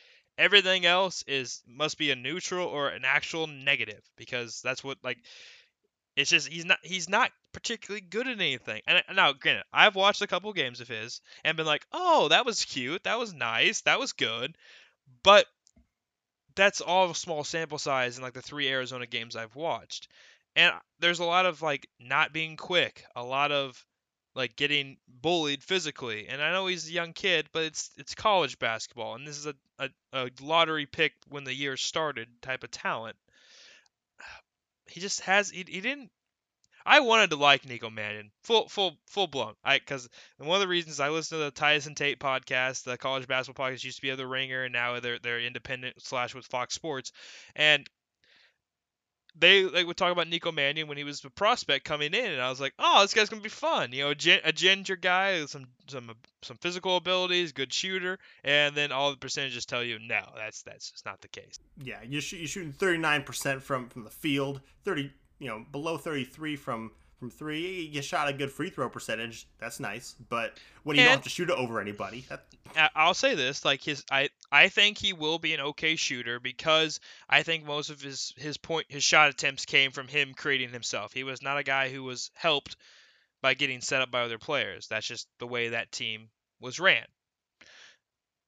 [0.42, 5.20] Everything else is must be a neutral or an actual negative because that's what like
[6.16, 8.82] it's just he's not he's not particularly good at anything.
[8.88, 12.44] And now, granted, I've watched a couple games of his and been like, "Oh, that
[12.44, 13.04] was cute.
[13.04, 13.82] That was nice.
[13.82, 14.58] That was good."
[15.22, 15.46] But
[16.56, 20.08] that's all small sample size in like the three Arizona games I've watched.
[20.56, 23.86] And there's a lot of like not being quick, a lot of
[24.36, 26.28] like getting bullied physically.
[26.28, 29.48] And I know he's a young kid, but it's it's college basketball, and this is
[29.48, 33.16] a, a, a lottery pick when the year started type of talent.
[34.90, 36.12] He just has he, he didn't
[36.86, 39.54] I wanted to like Nico Mannion, full, full, full blown.
[39.64, 43.28] I because one of the reasons I listen to the Tyson Tate podcast, the college
[43.28, 46.48] basketball podcast used to be of the Ringer, and now they're they're independent slash with
[46.48, 47.12] Fox Sports,
[47.56, 47.88] and
[49.38, 52.42] they like would talk about Nico Mannion when he was a prospect coming in, and
[52.42, 53.92] I was like, oh, this guy's gonna be fun.
[53.94, 56.12] You know, a, a ginger guy, some some
[56.42, 60.92] some physical abilities, good shooter, and then all the percentages tell you no, that's that's
[60.92, 61.60] just not the case.
[61.82, 65.98] Yeah, you're, sh- you're shooting 39 percent from from the field, 30 you know below
[65.98, 66.92] 33 from
[67.22, 67.84] from three.
[67.84, 69.48] You shot a good free throw percentage.
[69.60, 70.16] That's nice.
[70.28, 72.46] But when you and, don't have to shoot it over anybody, that...
[72.96, 77.00] I'll say this: like his, I I think he will be an okay shooter because
[77.30, 81.14] I think most of his his point his shot attempts came from him creating himself.
[81.14, 82.76] He was not a guy who was helped
[83.44, 84.88] by getting set up by other players.
[84.88, 87.06] That's just the way that team was ran.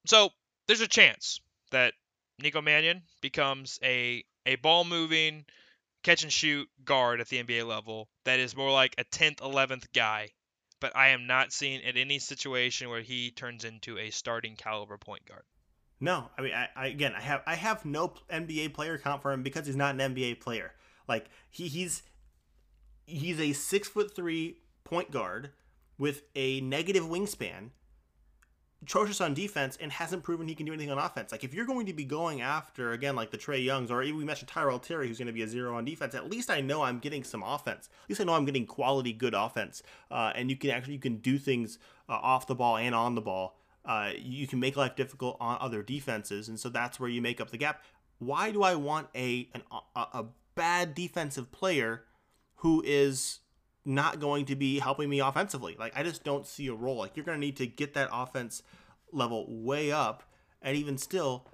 [0.06, 0.30] So
[0.66, 1.94] there's a chance that
[2.40, 5.44] Nico Mannion becomes a a ball moving
[6.02, 9.86] catch and shoot guard at the NBA level that is more like a 10th, 11th
[9.92, 10.30] guy.
[10.80, 14.98] But I am not seeing at any situation where he turns into a starting caliber
[14.98, 15.44] point guard.
[16.00, 19.32] No, I mean, I, I, again, I have I have no NBA player count for
[19.32, 20.72] him because he's not an NBA player.
[21.08, 22.02] Like he he's
[23.06, 25.52] he's a six foot three point guard
[25.96, 27.70] with a negative wingspan
[28.84, 31.32] atrocious on defense and hasn't proven he can do anything on offense.
[31.32, 34.18] Like if you're going to be going after again like the Trae Youngs or even
[34.18, 36.60] we mentioned Tyrell Terry who's going to be a zero on defense, at least I
[36.60, 37.88] know I'm getting some offense.
[38.04, 39.82] At least I know I'm getting quality good offense.
[40.10, 41.78] Uh, and you can actually you can do things
[42.08, 43.56] uh, off the ball and on the ball.
[43.84, 47.38] Uh, you can make life difficult on other defenses, and so that's where you make
[47.38, 47.82] up the gap.
[48.18, 49.62] Why do I want a an,
[49.94, 50.24] a, a
[50.54, 52.04] bad defensive player
[52.56, 53.40] who is
[53.84, 55.76] not going to be helping me offensively.
[55.78, 56.96] Like I just don't see a role.
[56.96, 58.62] Like you're going to need to get that offense
[59.12, 60.22] level way up,
[60.62, 61.46] and even still,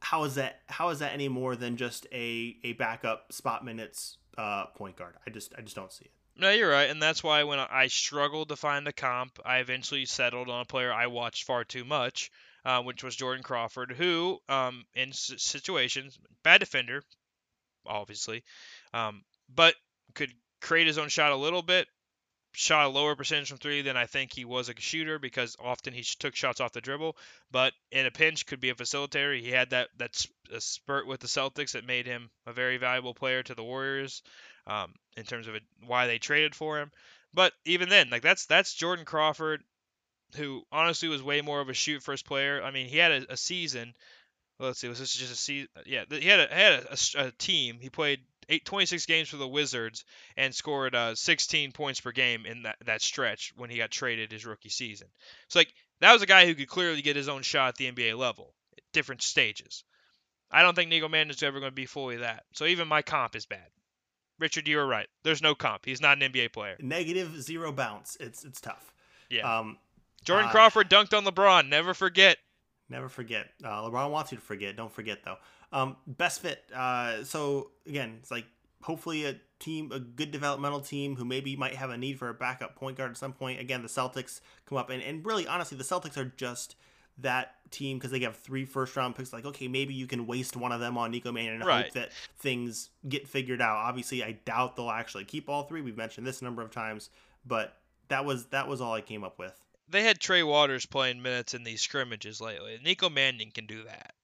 [0.00, 0.60] how is that?
[0.66, 5.14] How is that any more than just a a backup spot minutes uh, point guard?
[5.26, 6.10] I just I just don't see it.
[6.38, 10.04] No, you're right, and that's why when I struggled to find a comp, I eventually
[10.04, 12.30] settled on a player I watched far too much,
[12.62, 17.02] uh, which was Jordan Crawford, who, um, in situations, bad defender,
[17.86, 18.44] obviously,
[18.92, 19.76] um, but
[20.14, 20.30] could
[20.60, 21.88] create his own shot a little bit,
[22.52, 25.92] shot a lower percentage from three than I think he was a shooter because often
[25.92, 27.16] he took shots off the dribble.
[27.50, 29.38] But in a pinch, could be a facilitator.
[29.38, 30.16] He had that that
[30.58, 34.22] spurt with the Celtics that made him a very valuable player to the Warriors
[34.66, 36.90] um, in terms of it, why they traded for him.
[37.34, 39.62] But even then, like that's that's Jordan Crawford,
[40.36, 42.62] who honestly was way more of a shoot first player.
[42.62, 43.94] I mean, he had a, a season.
[44.58, 45.68] Let's see, was this just a season?
[45.84, 47.78] Yeah, he had a, had a, a, a team.
[47.78, 50.04] He played eight, 26 games for the Wizards
[50.36, 54.32] and scored uh, 16 points per game in that, that stretch when he got traded
[54.32, 55.08] his rookie season.
[55.48, 57.90] So like that was a guy who could clearly get his own shot at the
[57.90, 59.84] NBA level at different stages.
[60.50, 62.44] I don't think Nico Mannion is ever going to be fully that.
[62.52, 63.66] So even my comp is bad.
[64.38, 65.08] Richard, you were right.
[65.24, 65.84] There's no comp.
[65.84, 66.76] He's not an NBA player.
[66.78, 68.16] Negative zero bounce.
[68.20, 68.92] It's it's tough.
[69.30, 69.58] Yeah.
[69.58, 69.78] Um,
[70.24, 71.68] Jordan uh, Crawford dunked on LeBron.
[71.68, 72.36] Never forget.
[72.88, 73.48] Never forget.
[73.64, 74.76] Uh, LeBron wants you to forget.
[74.76, 75.36] Don't forget though.
[75.72, 76.64] Um, best fit.
[76.74, 78.46] Uh, so again, it's like
[78.82, 82.34] hopefully a team, a good developmental team who maybe might have a need for a
[82.34, 83.60] backup point guard at some point.
[83.60, 86.76] Again, the Celtics come up and, and really honestly, the Celtics are just
[87.18, 89.32] that team because they have three first round picks.
[89.32, 91.84] Like, okay, maybe you can waste one of them on Nico Mannion and Right.
[91.84, 93.76] hope that things get figured out.
[93.76, 95.80] Obviously, I doubt they'll actually keep all three.
[95.80, 97.10] We've mentioned this a number of times,
[97.46, 97.76] but
[98.08, 99.58] that was that was all I came up with.
[99.88, 102.78] They had Trey Waters playing minutes in these scrimmages lately.
[102.84, 104.15] Nico Mannion can do that.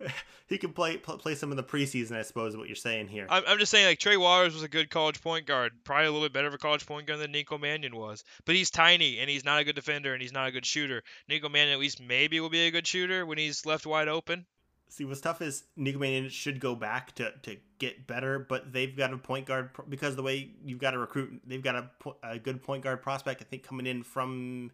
[0.48, 2.52] he can play pl- play some in the preseason, I suppose.
[2.52, 3.26] Is what you're saying here.
[3.28, 6.12] I'm, I'm just saying, like Trey Waters was a good college point guard, probably a
[6.12, 8.24] little bit better of a college point guard than Nico Mannion was.
[8.44, 11.02] But he's tiny and he's not a good defender and he's not a good shooter.
[11.28, 14.46] Nico Mannion at least maybe will be a good shooter when he's left wide open.
[14.88, 18.96] See, what's tough is Nico Mannion should go back to, to get better, but they've
[18.96, 21.90] got a point guard because the way you've got to recruit, they've got a,
[22.22, 23.42] a good point guard prospect.
[23.42, 24.70] I think coming in from,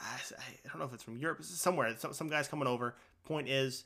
[0.00, 1.94] I I don't know if it's from Europe, it's somewhere.
[1.98, 2.96] Some, some guys coming over.
[3.24, 3.84] Point is,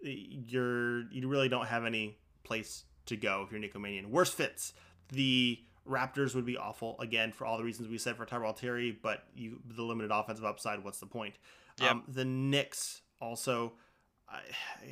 [0.00, 4.10] you're you really don't have any place to go if you're Nico Mannion.
[4.10, 4.72] Worst fits.
[5.10, 8.96] The Raptors would be awful again for all the reasons we said for Tyrell Terry,
[9.02, 10.84] but you the limited offensive upside.
[10.84, 11.34] What's the point?
[11.80, 11.90] Yep.
[11.90, 13.72] Um, the Knicks also.
[14.30, 14.40] I,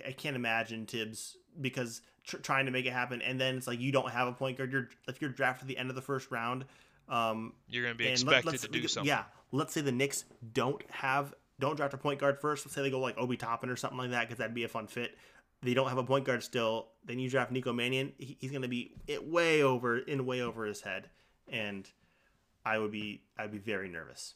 [0.09, 3.81] I can't imagine Thibs because tr- trying to make it happen, and then it's like
[3.81, 4.73] you don't have a point guard.
[4.73, 6.65] You're if you're drafted at the end of the first round,
[7.09, 9.09] um, You're going to be expected let's- to do something.
[9.09, 12.67] Yeah, let's say the Knicks don't have don't draft a point guard first.
[12.67, 14.69] Let's say they go like Obi Toppin or something like that because that'd be a
[14.69, 15.17] fun fit.
[15.63, 16.89] They don't have a point guard still.
[17.05, 18.13] Then you draft Nico Mannion.
[18.19, 21.09] He, he's going to be it way over in way over his head,
[21.49, 21.89] and
[22.65, 24.35] I would be I'd be very nervous.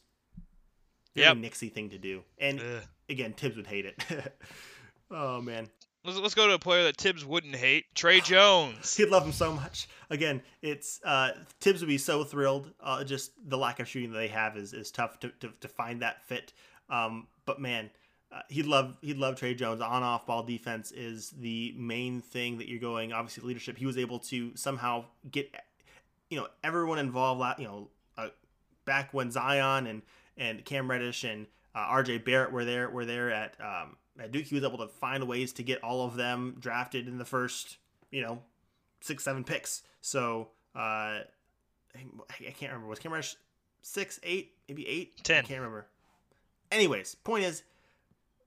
[1.15, 1.37] Very Yep.
[1.37, 2.83] Nixie thing to do, and Ugh.
[3.09, 4.33] again, Thibs would hate it.
[5.11, 5.67] oh man,
[6.03, 8.95] Let's, let's go to a player that Thibs wouldn't hate, Tre Jones.
[8.95, 9.87] he'd love him so much.
[10.09, 12.71] Again, it's uh, Thibs would be so thrilled.
[12.81, 15.67] Uh, just the lack of shooting that they have is, is tough to, to, to
[15.67, 16.53] find that fit.
[16.89, 17.89] Um, but man,
[18.31, 19.81] uh, he'd love he'd love Tre Jones.
[19.81, 23.13] On off ball defense is the main thing that you're going.
[23.13, 23.77] Obviously, leadership.
[23.77, 25.53] He was able to somehow get
[26.29, 27.59] you know everyone involved.
[27.59, 28.27] You know, uh,
[28.85, 30.01] back when Zion and
[30.37, 31.45] and Cam Reddish and
[31.75, 32.19] uh, R.J.
[32.19, 33.97] Barrett were there were there at um,
[34.29, 34.45] Duke.
[34.45, 37.77] He was able to find ways to get all of them drafted in the first
[38.11, 38.41] you know
[38.99, 39.83] six seven picks.
[40.01, 41.25] So uh, I
[41.95, 43.19] I can't remember was Cam
[43.81, 45.87] six eight maybe eight I can't remember.
[46.71, 47.63] Anyways, point is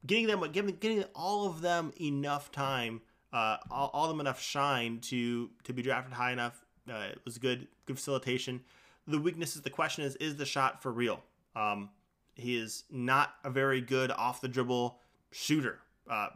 [0.06, 3.00] getting them giving getting all of them enough time,
[3.32, 6.64] uh, all, all of them enough shine to to be drafted high enough.
[6.88, 8.60] Uh, it was good, good facilitation.
[9.06, 11.22] The weakness is the question is is the shot for real?
[11.56, 11.90] Um,
[12.34, 14.98] he is not a very good off the dribble
[15.34, 15.80] shooter.
[16.08, 16.28] Uh,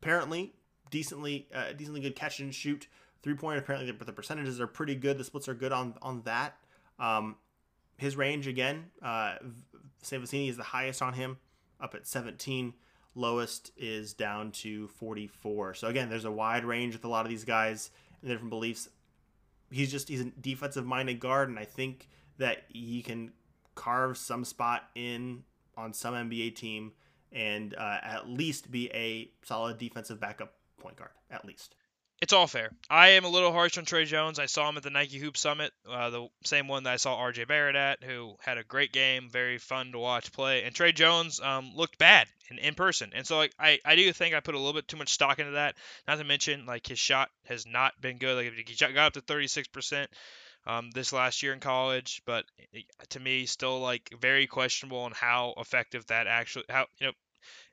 [0.00, 0.52] apparently,
[0.90, 2.86] decently uh, decently good catch and shoot
[3.22, 3.60] three pointer.
[3.60, 5.18] Apparently, the, the percentages are pretty good.
[5.18, 6.58] The splits are good on on that.
[6.98, 7.36] Um,
[7.96, 9.36] his range again, uh,
[10.02, 11.38] Sam Vecenie is the highest on him,
[11.80, 12.74] up at 17.
[13.14, 15.72] Lowest is down to 44.
[15.72, 18.90] So again, there's a wide range with a lot of these guys and different beliefs.
[19.70, 23.32] He's just he's a defensive minded guard, and I think that he can
[23.74, 25.44] carve some spot in
[25.76, 26.92] on some NBA team
[27.32, 31.74] and uh, at least be a solid defensive backup point guard, at least.
[32.22, 32.70] It's all fair.
[32.88, 34.38] I am a little harsh on Tre Jones.
[34.38, 37.18] I saw him at the Nike Hoop Summit, uh, the same one that I saw
[37.18, 40.62] RJ Barrett at, who had a great game, very fun to watch play.
[40.62, 43.10] And Tre Jones um, looked bad in, in person.
[43.14, 45.38] And so like I, I do think I put a little bit too much stock
[45.40, 45.74] into that.
[46.08, 48.34] Not to mention like his shot has not been good.
[48.34, 50.06] Like he got up to 36%
[50.66, 52.44] um, this last year in college, but
[53.10, 57.12] to me still like very questionable on how effective that actually how you know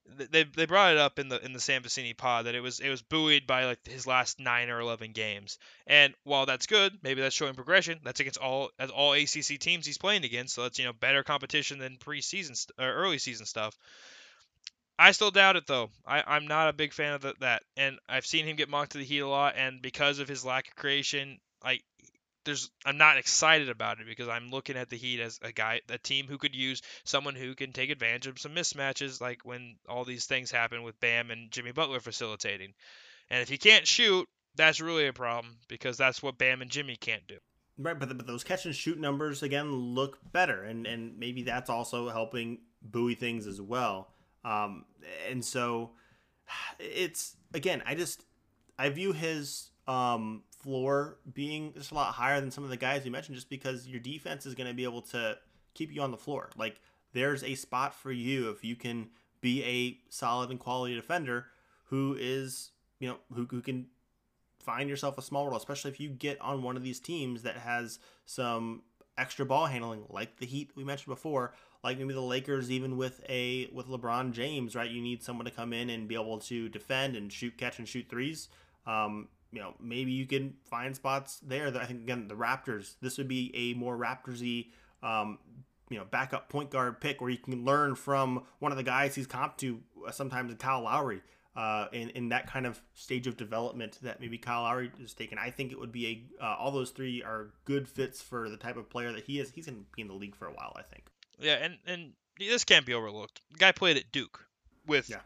[0.05, 2.79] they they brought it up in the in the Sam Vecenie pod that it was
[2.79, 5.57] it was buoyed by like his last nine or eleven games.
[5.87, 7.99] And while that's good, maybe that's showing progression.
[8.03, 11.23] That's against all as all ACC teams he's playing against, so that's you know better
[11.23, 13.77] competition than preseason or early season stuff.
[14.99, 15.89] I still doubt it though.
[16.05, 18.91] I, I'm not a big fan of the, that, and I've seen him get mocked
[18.91, 21.79] to the heat a lot, and because of his lack of creation, I
[22.45, 25.81] there's I'm not excited about it because I'm looking at the Heat as a guy,
[25.89, 29.75] a team who could use someone who can take advantage of some mismatches, like when
[29.87, 32.73] all these things happen with Bam and Jimmy Butler facilitating.
[33.29, 36.95] And if he can't shoot, that's really a problem because that's what Bam and Jimmy
[36.95, 37.37] can't do.
[37.77, 41.69] Right, but, but those catch and shoot numbers again look better, and and maybe that's
[41.69, 44.13] also helping buoy things as well.
[44.45, 44.85] Um,
[45.29, 45.91] and so
[46.79, 48.25] it's again, I just
[48.77, 53.05] I view his um floor being just a lot higher than some of the guys
[53.05, 55.37] you mentioned, just because your defense is going to be able to
[55.73, 56.49] keep you on the floor.
[56.57, 56.79] Like
[57.13, 59.09] there's a spot for you if you can
[59.41, 61.47] be a solid and quality defender
[61.85, 63.87] who is you know who who can
[64.59, 67.57] find yourself a small role, especially if you get on one of these teams that
[67.57, 68.83] has some
[69.17, 71.53] extra ball handling, like the Heat we mentioned before,
[71.83, 74.89] like maybe the Lakers, even with a with LeBron James, right?
[74.89, 77.87] You need someone to come in and be able to defend and shoot, catch, and
[77.87, 78.47] shoot threes.
[78.87, 81.69] Um, you know, maybe you can find spots there.
[81.69, 82.95] That I think again the Raptors.
[83.01, 84.71] This would be a more Raptorsy,
[85.03, 85.37] um,
[85.89, 89.13] you know, backup point guard pick where you can learn from one of the guys
[89.13, 91.21] he's comp to uh, sometimes Kyle Lowry.
[91.55, 95.37] Uh, in, in that kind of stage of development that maybe Kyle Lowry is taken,
[95.37, 98.57] I think it would be a uh, all those three are good fits for the
[98.57, 99.51] type of player that he is.
[99.51, 101.03] He's going to be in the league for a while, I think.
[101.39, 103.41] Yeah, and and this can't be overlooked.
[103.51, 104.47] The guy played at Duke
[104.87, 105.19] with yeah.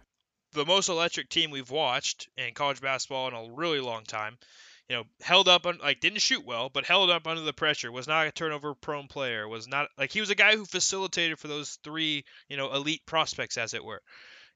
[0.53, 4.37] The most electric team we've watched in college basketball in a really long time.
[4.89, 7.91] You know, held up like didn't shoot well, but held up under the pressure.
[7.91, 9.45] Was not a turnover prone player.
[9.47, 13.05] Was not like he was a guy who facilitated for those three you know elite
[13.05, 14.01] prospects as it were.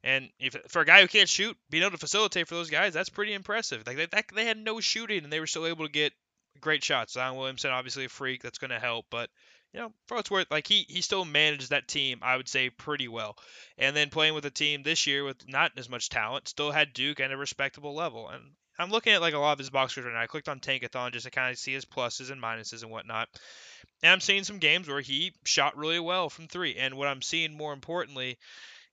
[0.03, 2.93] And if for a guy who can't shoot, being able to facilitate for those guys,
[2.93, 3.83] that's pretty impressive.
[3.85, 6.13] Like they, they had no shooting and they were still able to get
[6.59, 7.13] great shots.
[7.13, 9.05] Zion Williamson, obviously a freak, that's going to help.
[9.11, 9.29] But
[9.74, 12.69] you know, for what's worth, like he he still managed that team, I would say,
[12.69, 13.38] pretty well.
[13.78, 16.93] And then playing with a team this year with not as much talent, still had
[16.93, 18.30] Duke at a respectable level.
[18.30, 20.22] And I'm looking at like a lot of his box scores right now.
[20.22, 23.30] I clicked on Tankathon just to kind of see his pluses and minuses and whatnot.
[24.03, 26.76] And I'm seeing some games where he shot really well from three.
[26.76, 28.38] And what I'm seeing more importantly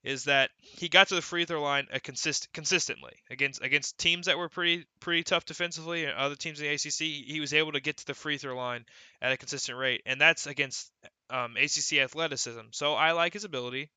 [0.04, 4.26] is that he got to the free throw line a consist consistently against against teams
[4.26, 7.26] that were pretty pretty tough defensively and other teams in the ACC.
[7.26, 8.84] He was able to get to the free throw line
[9.20, 10.90] at a consistent rate, and that's against
[11.30, 12.68] um, ACC athleticism.
[12.70, 13.90] So I like his ability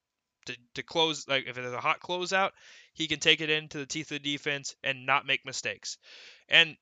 [0.45, 2.51] to, to close like if there's a hot closeout,
[2.93, 5.97] he can take it into the teeth of the defense and not make mistakes.
[6.49, 6.75] And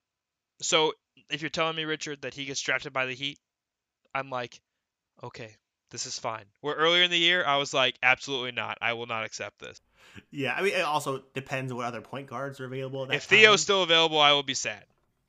[0.61, 0.93] so
[1.29, 3.37] if you're telling me Richard that he gets drafted by the Heat,
[4.13, 4.59] I'm like,
[5.23, 5.55] okay,
[5.89, 6.45] this is fine.
[6.61, 8.77] Where earlier in the year, I was like, absolutely not.
[8.81, 9.81] I will not accept this.
[10.31, 13.09] Yeah, I mean, it also depends what other point guards are available.
[13.11, 14.83] if Theo's still available, I will be sad.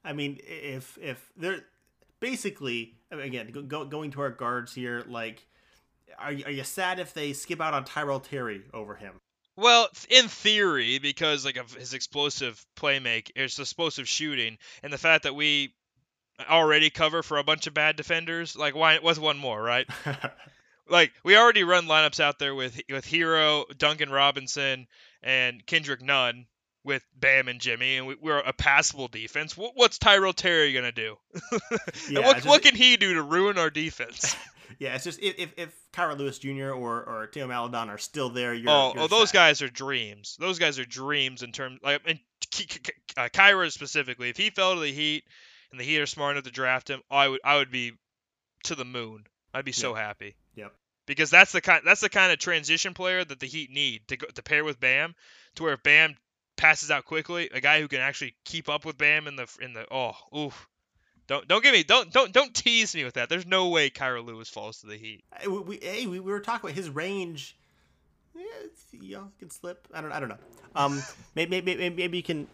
[0.05, 1.61] I mean, if if they're
[2.21, 5.47] basically again go, going to our guards here, like,
[6.19, 9.21] are you, are you sad if they skip out on Tyrell Terry over him?
[9.57, 15.25] Well, in theory, because like of his explosive playmake, his explosive shooting, and the fact
[15.25, 15.75] that we
[16.49, 18.57] already cover for a bunch of bad defenders.
[18.57, 18.99] Like, why?
[18.99, 19.87] What's one more, right?
[20.89, 24.87] like, we already run lineups out there with with Herro, Duncan Robinson,
[25.23, 26.47] and Kendrick Nunn
[26.85, 29.57] with Bam and Jimmy, and we, are a passable defense.
[29.57, 31.17] What, what's Tyrell Terry gonna do?
[32.11, 34.35] yeah, what, just, what can he do to ruin our defense?
[34.79, 36.71] yeah, it's just if if Kira Lewis Jr.
[36.71, 40.37] or or Theo Maledon are still there, you're, oh, you're oh, those guys are dreams.
[40.41, 42.19] Those guys are dreams in terms like and
[43.17, 44.31] uh, Kira specifically.
[44.31, 45.25] If he fell to the Heat
[45.71, 47.93] and the Heat are smart enough to draft him, I would I would be
[48.65, 49.25] to the moon.
[49.53, 50.37] I'd be so happy.
[50.55, 50.73] Yep.
[51.07, 54.17] Because that's the kind that's the kind of transition player that the Heat need to
[54.17, 55.15] go, to pair with Bam,
[55.57, 56.17] to where if Bam
[56.57, 59.73] passes out quickly, a guy who can actually keep up with Bam in the in
[59.73, 60.69] the oh oof.
[61.27, 63.29] Don't don't give me don't don't don't tease me with that.
[63.29, 65.25] There's no way Kira Lewis falls to the Heat.
[65.39, 67.57] Hey, we, hey, we were talking about his range.
[68.35, 68.45] Yeah,
[68.93, 69.89] you know, can slip.
[69.93, 70.39] I don't I don't know.
[70.75, 71.03] Um,
[71.35, 72.47] maybe maybe maybe, maybe you can.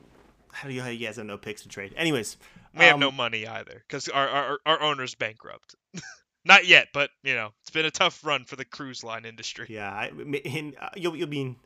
[0.53, 1.93] I don't know how you guys have no picks to trade?
[1.97, 2.39] Anyways,
[2.77, 5.74] we have no um, money either because our, our our owner's bankrupt.
[6.45, 9.66] Not yet, but you know it's been a tough run for the cruise line industry.
[9.68, 10.12] Yeah, I,
[10.45, 11.57] and uh, you'll you'll be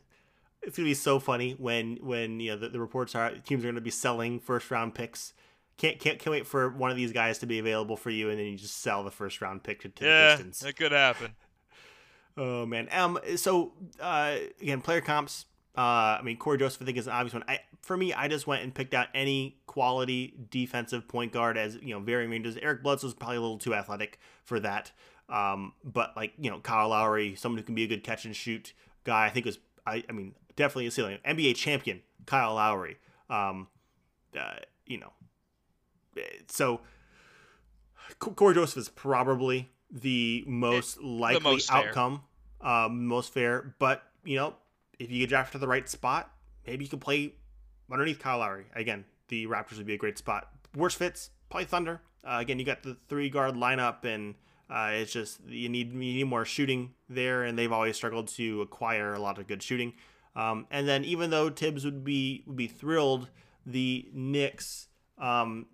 [0.63, 3.67] it's gonna be so funny when when you know the, the reports are teams are
[3.67, 5.33] gonna be selling first round picks.
[5.77, 8.39] Can't can't can't wait for one of these guys to be available for you, and
[8.39, 10.59] then you just sell the first round pick to, to yeah, the Pistons.
[10.59, 11.35] that could happen.
[12.37, 12.87] Oh man.
[12.93, 13.19] Um.
[13.35, 15.45] So uh, again, player comps.
[15.77, 17.43] Uh, I mean, Corey Joseph, I think, is an obvious one.
[17.45, 21.75] I, for me, I just went and picked out any quality defensive point guard as
[21.81, 22.57] you know varying ranges.
[22.61, 24.91] Eric Bledsoe's probably a little too athletic for that.
[25.29, 28.35] Um, but like you know, Kyle Lowry, someone who can be a good catch and
[28.35, 28.73] shoot
[29.03, 31.17] guy, I think was I, I mean definitely a ceiling.
[31.25, 32.97] NBA champion Kyle Lowry.
[33.29, 33.67] Um,
[34.37, 34.55] uh,
[34.85, 35.11] you know,
[36.47, 36.81] so
[38.19, 42.21] Cory Joseph is probably the most it, likely the most outcome,
[42.61, 43.73] um, most fair.
[43.79, 44.55] But you know,
[44.99, 46.31] if you get drafted to the right spot,
[46.67, 47.33] maybe you can play
[47.91, 48.65] underneath Kyle Lowry.
[48.75, 50.49] Again, the Raptors would be a great spot.
[50.75, 52.01] Worst fits, probably Thunder.
[52.23, 54.35] Uh, again, you got the three guard lineup, and
[54.69, 58.61] uh, it's just you need you need more shooting there, and they've always struggled to
[58.61, 59.93] acquire a lot of good shooting.
[60.35, 63.29] Um, and then even though Thibs would be would be thrilled,
[63.65, 64.87] the Knicks,
[65.17, 65.65] um,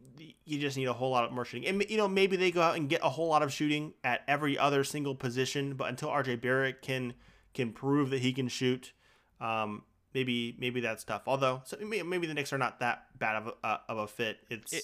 [0.46, 1.68] you just need a whole lot of more shooting.
[1.68, 4.22] And you know maybe they go out and get a whole lot of shooting at
[4.28, 7.14] every other single position, but until RJ Barrett can
[7.54, 8.94] can prove that he can shoot,
[9.42, 9.84] um,
[10.14, 11.24] maybe maybe that's tough.
[11.28, 14.38] Although so maybe the Knicks are not that bad of a, uh, of a fit.
[14.50, 14.84] It's it,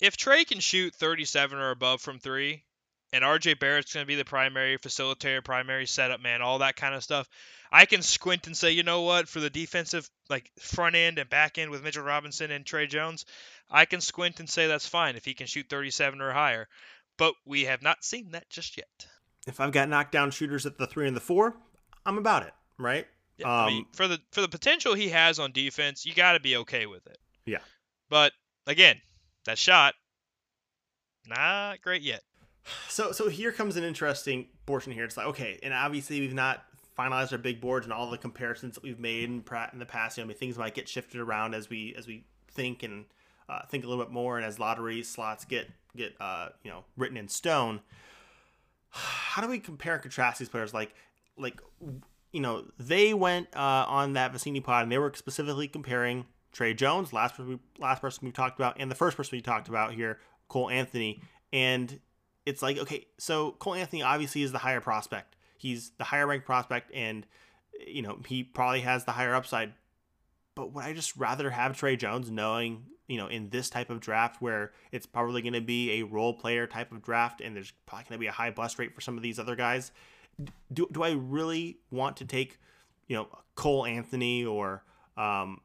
[0.00, 2.64] if Tre can shoot 37 or above from three,
[3.12, 6.94] and RJ Barrett's going to be the primary facilitator, primary setup man, all that kind
[6.94, 7.28] of stuff.
[7.72, 11.30] I can squint and say, you know what, for the defensive like front end and
[11.30, 13.26] back end with Mitchell Robinson and Tre Jones,
[13.70, 16.68] I can squint and say that's fine if he can shoot 37 or higher.
[17.16, 19.06] But we have not seen that just yet.
[19.46, 21.54] If I've got knockdown shooters at the three and the four,
[22.04, 23.06] I'm about it, right?
[23.40, 26.14] Yeah, um, I mean, um, for the for the potential he has on defense, you
[26.14, 27.18] got to be okay with it.
[27.46, 27.58] Yeah.
[28.08, 28.32] But
[28.66, 29.00] again,
[29.46, 29.94] that shot,
[31.26, 32.22] not great yet.
[32.88, 35.04] So so here comes an interesting portion here.
[35.04, 36.64] It's like okay, and obviously we've not
[36.98, 39.42] finalized our big boards and all the comparisons that we've made in,
[39.72, 40.18] in the past.
[40.18, 43.06] You know, I mean, things might get shifted around as we as we think and
[43.48, 46.84] uh, think a little bit more, and as lottery slots get get uh, you know
[46.96, 47.80] written in stone.
[48.90, 50.74] How do we compare and contrast these players?
[50.74, 50.94] Like
[51.36, 51.60] like
[52.32, 56.74] you know they went uh, on that Vecenie pod and they were specifically comparing Tre
[56.74, 59.68] Jones, last person we, last person we talked about, and the first person we talked
[59.68, 61.20] about here, Cole Anthony,
[61.52, 62.00] and
[62.46, 65.36] it's like okay, so Cole Anthony obviously is the higher prospect.
[65.56, 67.26] He's the higher ranked prospect, and
[67.86, 69.72] you know he probably has the higher upside.
[70.54, 74.00] But would I just rather have Tre Jones, knowing you know in this type of
[74.00, 77.72] draft where it's probably going to be a role player type of draft, and there's
[77.86, 79.92] probably going to be a high bust rate for some of these other guys?
[80.72, 82.58] Do do I really want to take
[83.08, 84.84] you know Cole Anthony or
[85.16, 85.60] um,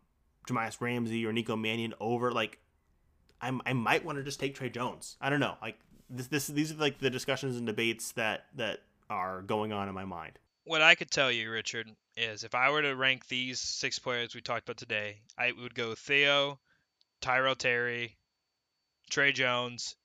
[0.47, 2.59] Jahmi'us Ramsey or Nico Mannion over like
[3.41, 5.17] I'm, I might want to just take Tre Jones.
[5.21, 5.55] I don't know.
[5.61, 5.77] Like
[6.09, 8.79] this, this these are like the discussions and debates that that
[9.09, 10.39] are going on in my mind.
[10.63, 14.33] What I could tell you, Richard, is if I were to rank these six players
[14.33, 16.59] we talked about today, I would go Theo,
[17.21, 18.17] Tyrell Terry,
[19.11, 19.95] Tre Jones,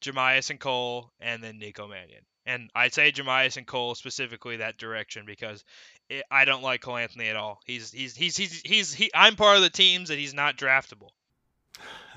[0.00, 2.24] Jahmi'us and Cole, and then Nico Mannion.
[2.46, 5.64] And I'd say Jahmi'us and Cole specifically that direction because
[6.08, 7.60] it, I don't like Cole Anthony at all.
[7.66, 11.10] He's he's he's he's he's he, I'm part of the teams that he's not draftable.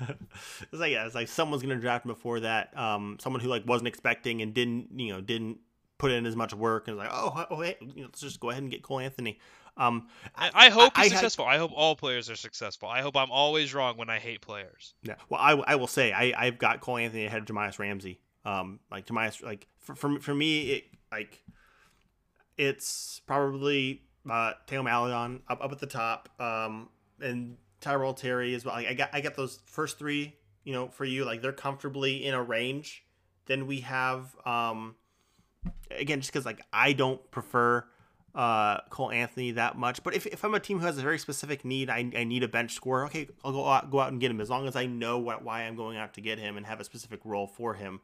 [0.00, 2.76] it's like yeah, it's like someone's gonna draft him before that.
[2.78, 5.58] Um, someone who like wasn't expecting and didn't you know didn't
[5.98, 8.40] put in as much work and was like oh oh hey, you know, let's just
[8.40, 9.38] go ahead and get Cole Anthony.
[9.76, 11.46] Um, I, I hope he's I, successful.
[11.46, 12.88] I, hope all players are successful.
[12.88, 14.94] I hope I'm always wrong when I hate players.
[15.02, 15.14] Yeah.
[15.28, 18.20] Well, I, I will say I I've got Cole Anthony ahead of Jahmi'us Ramsey.
[18.44, 21.42] Um, like my like for for, for me it like
[22.56, 26.28] it's probably uh Theo Maledon up up at the top.
[26.40, 26.88] Um,
[27.20, 28.74] and Tyrell Terry as well.
[28.74, 30.34] Like I got I got those first three,
[30.64, 31.24] you know, for you.
[31.24, 33.04] Like they're comfortably in a range.
[33.46, 34.94] Then we have um
[35.90, 37.84] again just because like I don't prefer
[38.34, 40.02] uh Cole Anthony that much.
[40.02, 42.42] But if, if I'm a team who has a very specific need, I, I need
[42.42, 43.06] a bench scorer.
[43.06, 45.42] Okay, I'll go out go out and get him as long as I know what
[45.42, 48.00] why I'm going out to get him and have a specific role for him.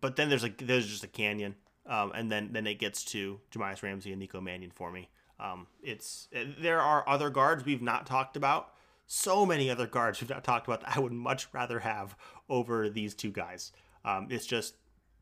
[0.00, 1.54] But then there's like there's just a canyon,
[1.86, 5.08] um, and then then it gets to Jahmi'us Ramsey and Nico Mannion for me.
[5.38, 6.28] Um, it's
[6.60, 8.72] there are other guards we've not talked about.
[9.06, 12.16] So many other guards we've not talked about that I would much rather have
[12.48, 13.72] over these two guys.
[14.04, 14.74] Um, it's just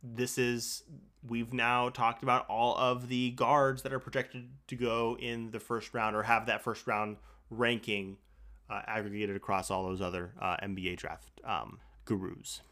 [0.03, 0.85] this is
[1.27, 5.61] we've now talked about all of the guards that are projected to go in the
[5.61, 7.17] first round or have that first round
[7.51, 8.17] ranking
[8.71, 12.63] uh, aggregated across all those other uh, NBA draft um, gurus.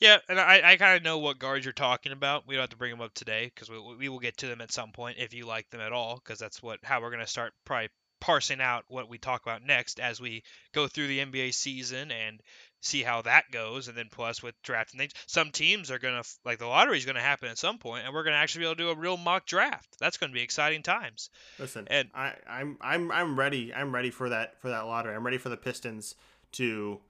[0.00, 2.46] Yeah, and I, I kind of know what guards you're talking about.
[2.46, 4.60] We don't have to bring them up today because we, we will get to them
[4.60, 7.24] at some point if you like them at all, because that's what how we're going
[7.24, 7.88] to start probably
[8.20, 10.42] parsing out what we talk about next as we
[10.72, 12.40] go through the NBA season and
[12.80, 13.88] see how that goes.
[13.88, 17.06] And then plus with drafting things, some teams are going to like the lottery is
[17.06, 18.90] going to happen at some point, and we're going to actually be able to do
[18.90, 19.96] a real mock draft.
[19.98, 21.30] That's going to be exciting times.
[21.58, 23.72] Listen, and I, I'm I'm I'm ready.
[23.72, 25.14] I'm ready for that for that lottery.
[25.14, 26.14] I'm ready for the Pistons
[26.52, 27.00] to.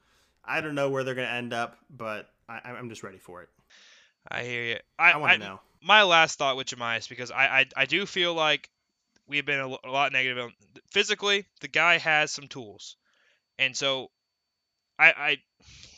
[0.49, 3.43] I don't know where they're going to end up, but I, I'm just ready for
[3.43, 3.48] it.
[4.28, 4.77] I hear you.
[4.98, 5.60] I, I want to know.
[5.82, 8.68] My last thought with Jahmi'us, because I, I, I do feel like
[9.28, 10.39] we've been a, a lot negative.
[10.39, 10.52] On
[10.90, 12.97] physically, the guy has some tools,
[13.59, 14.10] and so
[14.98, 15.36] I, I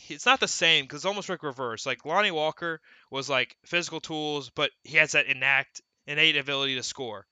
[0.09, 1.87] it's not the same because it's almost like reverse.
[1.87, 2.81] Like Lonnie Walker
[3.11, 5.67] was like physical tools, but he has that innate
[6.07, 7.27] innate ability to score.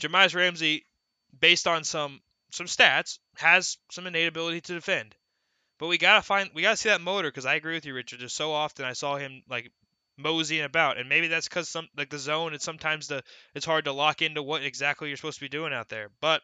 [0.00, 0.86] Jahmi'us Ramsey,
[1.38, 2.20] based on some
[2.50, 5.14] some stats, has some innate ability to defend.
[5.78, 8.20] But we gotta find, we gotta see that motor because I agree with you, Richard.
[8.20, 9.70] Just so often I saw him like
[10.16, 13.22] moseying about, and maybe that's because some like the zone and sometimes the
[13.54, 16.08] it's hard to lock into what exactly you're supposed to be doing out there.
[16.20, 16.42] But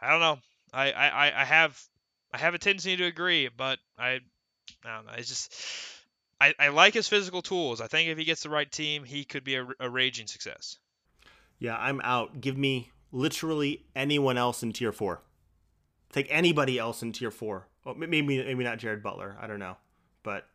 [0.00, 0.38] I don't know.
[0.72, 1.80] I I, I have
[2.32, 4.20] I have a tendency to agree, but I
[4.84, 5.12] I don't know.
[5.16, 5.54] It's just
[6.40, 7.80] I, I like his physical tools.
[7.80, 10.78] I think if he gets the right team, he could be a, a raging success.
[11.58, 12.40] Yeah, I'm out.
[12.40, 15.20] Give me literally anyone else in tier four.
[16.12, 17.66] Take anybody else in tier four.
[17.84, 19.36] Well, maybe maybe not Jared Butler.
[19.40, 19.76] I don't know,
[20.22, 20.46] but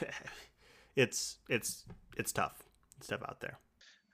[0.96, 1.84] it's it's
[2.16, 2.62] it's tough.
[2.98, 3.58] It's tough out there.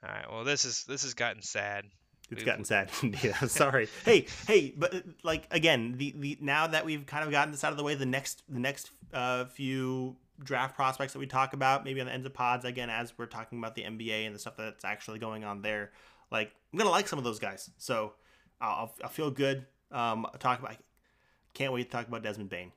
[0.03, 0.31] All right.
[0.31, 1.85] Well, this is this has gotten sad.
[2.31, 2.45] It's we've...
[2.45, 2.89] gotten sad.
[3.23, 3.39] yeah.
[3.47, 3.87] Sorry.
[4.03, 7.71] hey, hey, but like again, the the now that we've kind of gotten this out
[7.71, 11.83] of the way, the next the next uh, few draft prospects that we talk about,
[11.85, 14.39] maybe on the ends of pods again, as we're talking about the NBA and the
[14.39, 15.91] stuff that's actually going on there.
[16.31, 18.13] Like I'm gonna like some of those guys, so
[18.59, 19.65] I'll, I'll feel good.
[19.91, 20.77] Um, talk about
[21.55, 22.71] can't wait to talk about Desmond Bane.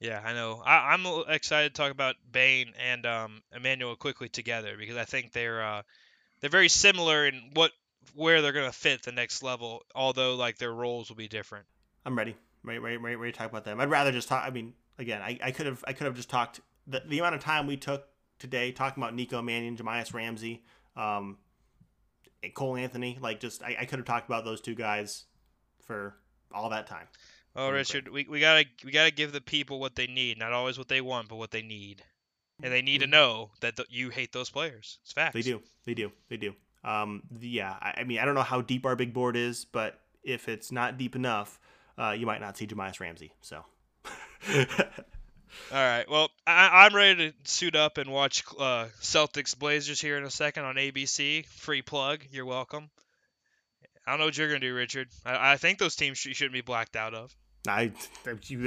[0.00, 0.62] Yeah, I know.
[0.64, 5.32] I, am excited to talk about Bane and um, Immanuel Quickley together because I think
[5.32, 5.82] they're uh,
[6.40, 7.70] they're very similar in what
[8.14, 9.82] where they're gonna fit the next level.
[9.94, 11.66] Although like their roles will be different.
[12.04, 12.36] I'm ready.
[12.62, 13.80] Ready, ready, ready, ready to talk about them.
[13.80, 14.44] I'd rather just talk.
[14.44, 17.34] I mean, again, I, I could have I could have just talked the, the amount
[17.34, 18.06] of time we took
[18.38, 20.62] today talking about Nico Mannion, Jahmi'us Ramsey,
[20.96, 21.38] um,
[22.54, 23.18] Cole Anthony.
[23.20, 25.24] Like, just I, I could have talked about those two guys
[25.86, 26.16] for
[26.52, 27.06] all that time.
[27.56, 30.76] Oh, Richard, we, we gotta we gotta give the people what they need, not always
[30.76, 32.02] what they want, but what they need,
[32.62, 34.98] and they need to know that the, you hate those players.
[35.02, 35.32] It's facts.
[35.34, 35.62] They do.
[35.86, 36.12] They do.
[36.28, 36.54] They do.
[36.84, 37.74] Um, yeah.
[37.80, 40.70] I, I mean, I don't know how deep our big board is, but if it's
[40.70, 41.58] not deep enough,
[41.98, 43.32] uh, you might not see Jahmi'us Ramsey.
[43.40, 43.64] So.
[44.54, 44.64] All
[45.72, 46.08] right.
[46.08, 50.30] Well, I, am ready to suit up and watch uh, Celtics Blazers here in a
[50.30, 51.46] second on ABC.
[51.46, 52.20] Free plug.
[52.30, 52.90] You're welcome.
[54.06, 55.08] I don't know what you're gonna do, Richard.
[55.24, 57.34] I, I think those teams sh- shouldn't be blacked out of.
[57.68, 57.92] I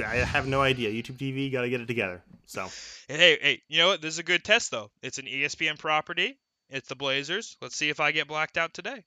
[0.03, 0.89] I have no idea.
[0.89, 2.21] YouTube TV got to get it together.
[2.45, 2.67] So.
[3.07, 4.01] Hey, hey, you know what?
[4.01, 4.91] This is a good test though.
[5.01, 6.37] It's an ESPN property.
[6.69, 7.57] It's the Blazers.
[7.61, 9.03] Let's see if I get blacked out today.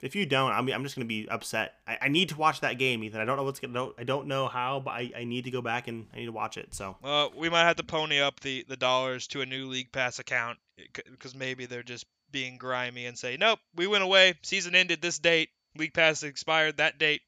[0.00, 1.74] If you don't, I'm, I'm just going to be upset.
[1.86, 3.20] I, I, need to watch that game, Ethan.
[3.20, 3.94] I don't know what's going to.
[3.96, 6.32] I don't know how, but I, I need to go back and I need to
[6.32, 6.74] watch it.
[6.74, 6.96] So.
[7.02, 10.18] Well, we might have to pony up the, the dollars to a new League Pass
[10.18, 14.34] account eh, because maybe they're just being grimy and say, nope, we went away.
[14.42, 15.50] Season ended this date.
[15.76, 17.22] League Pass expired that date.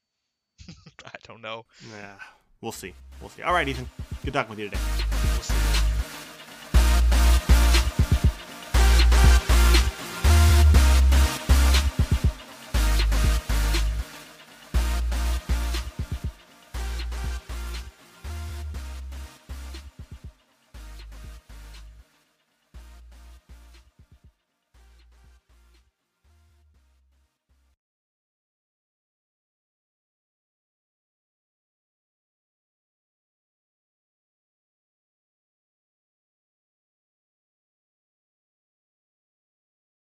[1.04, 1.64] I don't know.
[1.90, 2.14] Yeah,
[2.60, 2.94] we'll see.
[3.20, 3.42] We'll see.
[3.42, 3.88] All right, Ethan.
[4.24, 5.13] Good talking with you today.